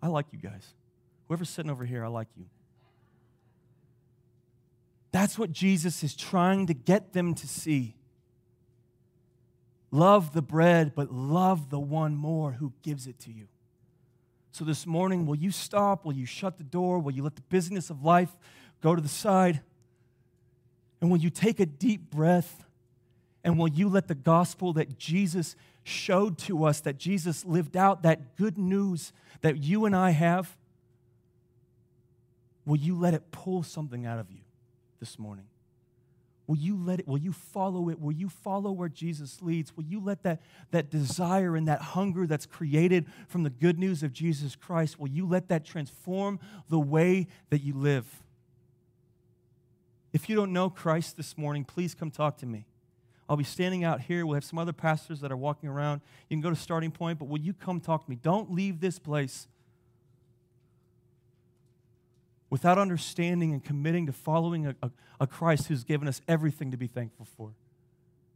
I 0.00 0.06
like 0.06 0.26
you 0.30 0.38
guys. 0.38 0.72
Whoever's 1.30 1.48
sitting 1.48 1.70
over 1.70 1.84
here, 1.84 2.04
I 2.04 2.08
like 2.08 2.26
you. 2.36 2.46
That's 5.12 5.38
what 5.38 5.52
Jesus 5.52 6.02
is 6.02 6.16
trying 6.16 6.66
to 6.66 6.74
get 6.74 7.12
them 7.12 7.34
to 7.34 7.46
see. 7.46 7.94
Love 9.92 10.32
the 10.32 10.42
bread, 10.42 10.92
but 10.92 11.12
love 11.12 11.70
the 11.70 11.78
one 11.78 12.16
more 12.16 12.50
who 12.50 12.72
gives 12.82 13.06
it 13.06 13.20
to 13.20 13.30
you. 13.30 13.46
So 14.50 14.64
this 14.64 14.88
morning, 14.88 15.24
will 15.24 15.36
you 15.36 15.52
stop? 15.52 16.04
Will 16.04 16.14
you 16.14 16.26
shut 16.26 16.58
the 16.58 16.64
door? 16.64 16.98
Will 16.98 17.12
you 17.12 17.22
let 17.22 17.36
the 17.36 17.42
busyness 17.42 17.90
of 17.90 18.02
life 18.02 18.36
go 18.80 18.96
to 18.96 19.00
the 19.00 19.08
side? 19.08 19.60
And 21.00 21.12
will 21.12 21.18
you 21.18 21.30
take 21.30 21.60
a 21.60 21.66
deep 21.66 22.10
breath? 22.10 22.64
And 23.44 23.56
will 23.56 23.68
you 23.68 23.88
let 23.88 24.08
the 24.08 24.16
gospel 24.16 24.72
that 24.72 24.98
Jesus 24.98 25.54
showed 25.84 26.38
to 26.38 26.64
us, 26.64 26.80
that 26.80 26.98
Jesus 26.98 27.44
lived 27.44 27.76
out, 27.76 28.02
that 28.02 28.34
good 28.34 28.58
news 28.58 29.12
that 29.42 29.62
you 29.62 29.84
and 29.84 29.94
I 29.94 30.10
have, 30.10 30.56
Will 32.70 32.78
you 32.78 32.94
let 32.94 33.14
it 33.14 33.32
pull 33.32 33.64
something 33.64 34.06
out 34.06 34.20
of 34.20 34.30
you 34.30 34.42
this 35.00 35.18
morning? 35.18 35.46
Will 36.46 36.56
you 36.56 36.76
let 36.76 37.00
it, 37.00 37.08
will 37.08 37.18
you 37.18 37.32
follow 37.32 37.88
it? 37.88 37.98
Will 37.98 38.12
you 38.12 38.28
follow 38.28 38.70
where 38.70 38.88
Jesus 38.88 39.42
leads? 39.42 39.76
Will 39.76 39.82
you 39.82 39.98
let 39.98 40.22
that, 40.22 40.40
that 40.70 40.88
desire 40.88 41.56
and 41.56 41.66
that 41.66 41.80
hunger 41.80 42.28
that's 42.28 42.46
created 42.46 43.06
from 43.26 43.42
the 43.42 43.50
good 43.50 43.76
news 43.76 44.04
of 44.04 44.12
Jesus 44.12 44.54
Christ, 44.54 45.00
will 45.00 45.08
you 45.08 45.26
let 45.26 45.48
that 45.48 45.64
transform 45.64 46.38
the 46.68 46.78
way 46.78 47.26
that 47.48 47.60
you 47.60 47.74
live? 47.74 48.22
If 50.12 50.28
you 50.28 50.36
don't 50.36 50.52
know 50.52 50.70
Christ 50.70 51.16
this 51.16 51.36
morning, 51.36 51.64
please 51.64 51.96
come 51.96 52.12
talk 52.12 52.38
to 52.38 52.46
me. 52.46 52.66
I'll 53.28 53.36
be 53.36 53.42
standing 53.42 53.82
out 53.82 54.02
here. 54.02 54.24
We'll 54.24 54.34
have 54.34 54.44
some 54.44 54.60
other 54.60 54.72
pastors 54.72 55.18
that 55.22 55.32
are 55.32 55.36
walking 55.36 55.68
around. 55.68 56.02
You 56.28 56.36
can 56.36 56.40
go 56.40 56.50
to 56.50 56.54
starting 56.54 56.92
point, 56.92 57.18
but 57.18 57.26
will 57.26 57.40
you 57.40 57.52
come 57.52 57.80
talk 57.80 58.04
to 58.04 58.10
me? 58.10 58.14
Don't 58.14 58.52
leave 58.52 58.78
this 58.78 59.00
place 59.00 59.48
without 62.50 62.76
understanding 62.76 63.52
and 63.52 63.64
committing 63.64 64.06
to 64.06 64.12
following 64.12 64.66
a, 64.66 64.74
a, 64.82 64.90
a, 65.20 65.26
Christ 65.26 65.68
who's 65.68 65.84
given 65.84 66.08
us 66.08 66.20
everything 66.26 66.72
to 66.72 66.76
be 66.76 66.88
thankful 66.88 67.24
for. 67.36 67.52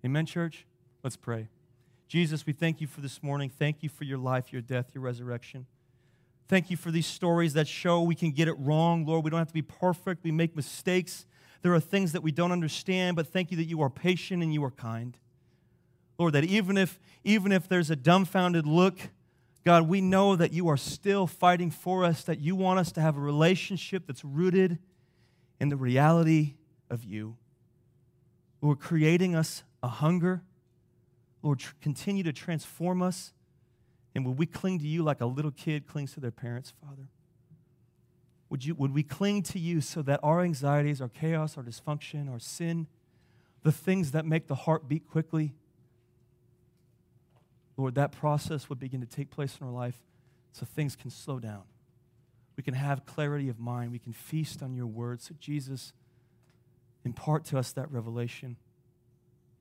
Amen, 0.04 0.24
church? 0.24 0.66
Let's 1.02 1.16
pray. 1.16 1.48
Jesus, 2.06 2.46
we 2.46 2.52
thank 2.52 2.80
you 2.80 2.86
for 2.86 3.00
this 3.00 3.22
morning. 3.22 3.50
Thank 3.50 3.82
you 3.82 3.88
for 3.88 4.04
your 4.04 4.18
life, 4.18 4.52
your 4.52 4.62
death, 4.62 4.90
your 4.94 5.02
resurrection. 5.02 5.66
Thank 6.46 6.70
you 6.70 6.76
for 6.76 6.90
these 6.90 7.06
stories 7.06 7.54
that 7.54 7.66
show 7.66 8.02
we 8.02 8.14
can 8.14 8.30
get 8.30 8.46
it 8.46 8.54
wrong, 8.58 9.04
Lord. 9.04 9.24
We 9.24 9.30
don't 9.30 9.38
have 9.38 9.48
to 9.48 9.54
be 9.54 9.62
perfect, 9.62 10.22
we 10.22 10.30
make 10.30 10.54
mistakes. 10.54 11.26
There 11.62 11.74
are 11.74 11.80
things 11.80 12.12
that 12.12 12.22
we 12.22 12.30
don't 12.30 12.52
understand, 12.52 13.16
but 13.16 13.26
thank 13.26 13.50
you 13.50 13.56
that 13.56 13.64
you 13.64 13.80
are 13.80 13.88
patient 13.88 14.42
and 14.42 14.52
you 14.52 14.62
are 14.64 14.70
kind. 14.70 15.16
Lord, 16.18 16.34
that 16.34 16.44
even 16.44 16.76
if, 16.76 17.00
even 17.24 17.50
if 17.50 17.68
there's 17.68 17.90
a 17.90 17.96
dumbfounded 17.96 18.66
look, 18.66 18.98
God, 19.64 19.88
we 19.88 20.02
know 20.02 20.36
that 20.36 20.52
you 20.52 20.68
are 20.68 20.76
still 20.76 21.26
fighting 21.26 21.70
for 21.70 22.04
us, 22.04 22.22
that 22.24 22.38
you 22.38 22.54
want 22.54 22.78
us 22.78 22.92
to 22.92 23.00
have 23.00 23.16
a 23.16 23.20
relationship 23.20 24.06
that's 24.06 24.24
rooted 24.24 24.78
in 25.58 25.70
the 25.70 25.76
reality 25.76 26.54
of 26.90 27.02
you. 27.02 27.36
Lord, 28.60 28.78
creating 28.78 29.34
us 29.34 29.64
a 29.82 29.88
hunger. 29.88 30.42
Lord, 31.42 31.60
tr- 31.60 31.74
continue 31.80 32.22
to 32.24 32.32
transform 32.32 33.02
us. 33.02 33.32
And 34.14 34.26
would 34.26 34.38
we 34.38 34.46
cling 34.46 34.78
to 34.80 34.86
you 34.86 35.02
like 35.02 35.20
a 35.20 35.26
little 35.26 35.50
kid 35.50 35.86
clings 35.86 36.12
to 36.14 36.20
their 36.20 36.30
parents, 36.30 36.72
Father? 36.82 37.08
Would, 38.50 38.64
you, 38.64 38.74
would 38.74 38.94
we 38.94 39.02
cling 39.02 39.42
to 39.44 39.58
you 39.58 39.80
so 39.80 40.02
that 40.02 40.20
our 40.22 40.42
anxieties, 40.42 41.00
our 41.00 41.08
chaos, 41.08 41.56
our 41.56 41.62
dysfunction, 41.62 42.30
our 42.30 42.38
sin, 42.38 42.86
the 43.62 43.72
things 43.72 44.12
that 44.12 44.26
make 44.26 44.46
the 44.46 44.54
heart 44.54 44.88
beat 44.88 45.08
quickly, 45.08 45.54
Lord, 47.76 47.94
that 47.96 48.12
process 48.12 48.68
would 48.68 48.78
begin 48.78 49.00
to 49.00 49.06
take 49.06 49.30
place 49.30 49.58
in 49.60 49.66
our 49.66 49.72
life 49.72 50.02
so 50.52 50.64
things 50.64 50.94
can 50.94 51.10
slow 51.10 51.38
down. 51.38 51.62
We 52.56 52.62
can 52.62 52.74
have 52.74 53.04
clarity 53.04 53.48
of 53.48 53.58
mind. 53.58 53.90
We 53.90 53.98
can 53.98 54.12
feast 54.12 54.62
on 54.62 54.74
your 54.74 54.86
word. 54.86 55.20
So, 55.20 55.34
Jesus, 55.40 55.92
impart 57.04 57.44
to 57.46 57.58
us 57.58 57.72
that 57.72 57.90
revelation. 57.90 58.56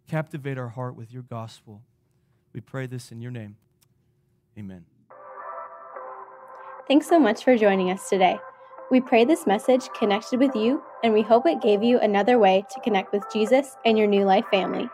Captivate 0.08 0.58
our 0.58 0.70
heart 0.70 0.96
with 0.96 1.12
your 1.12 1.24
gospel. 1.24 1.82
We 2.54 2.62
pray 2.62 2.86
this 2.86 3.12
in 3.12 3.20
your 3.20 3.32
name. 3.32 3.56
Amen. 4.58 4.86
Thanks 6.88 7.08
so 7.08 7.20
much 7.20 7.44
for 7.44 7.58
joining 7.58 7.90
us 7.90 8.10
today. 8.10 8.38
We 8.92 9.02
pray 9.02 9.26
this 9.26 9.48
message 9.48 9.88
connected 9.98 10.40
with 10.40 10.56
you, 10.56 10.84
and 11.04 11.14
we 11.14 11.24
hope 11.24 11.48
it 11.48 11.62
gave 11.62 11.82
you 11.82 11.98
another 12.00 12.38
way 12.38 12.64
to 12.72 12.82
connect 12.82 13.12
with 13.12 13.24
Jesus 13.34 13.76
and 13.86 13.98
your 13.98 14.06
New 14.06 14.26
Life 14.26 14.46
family. 14.52 14.88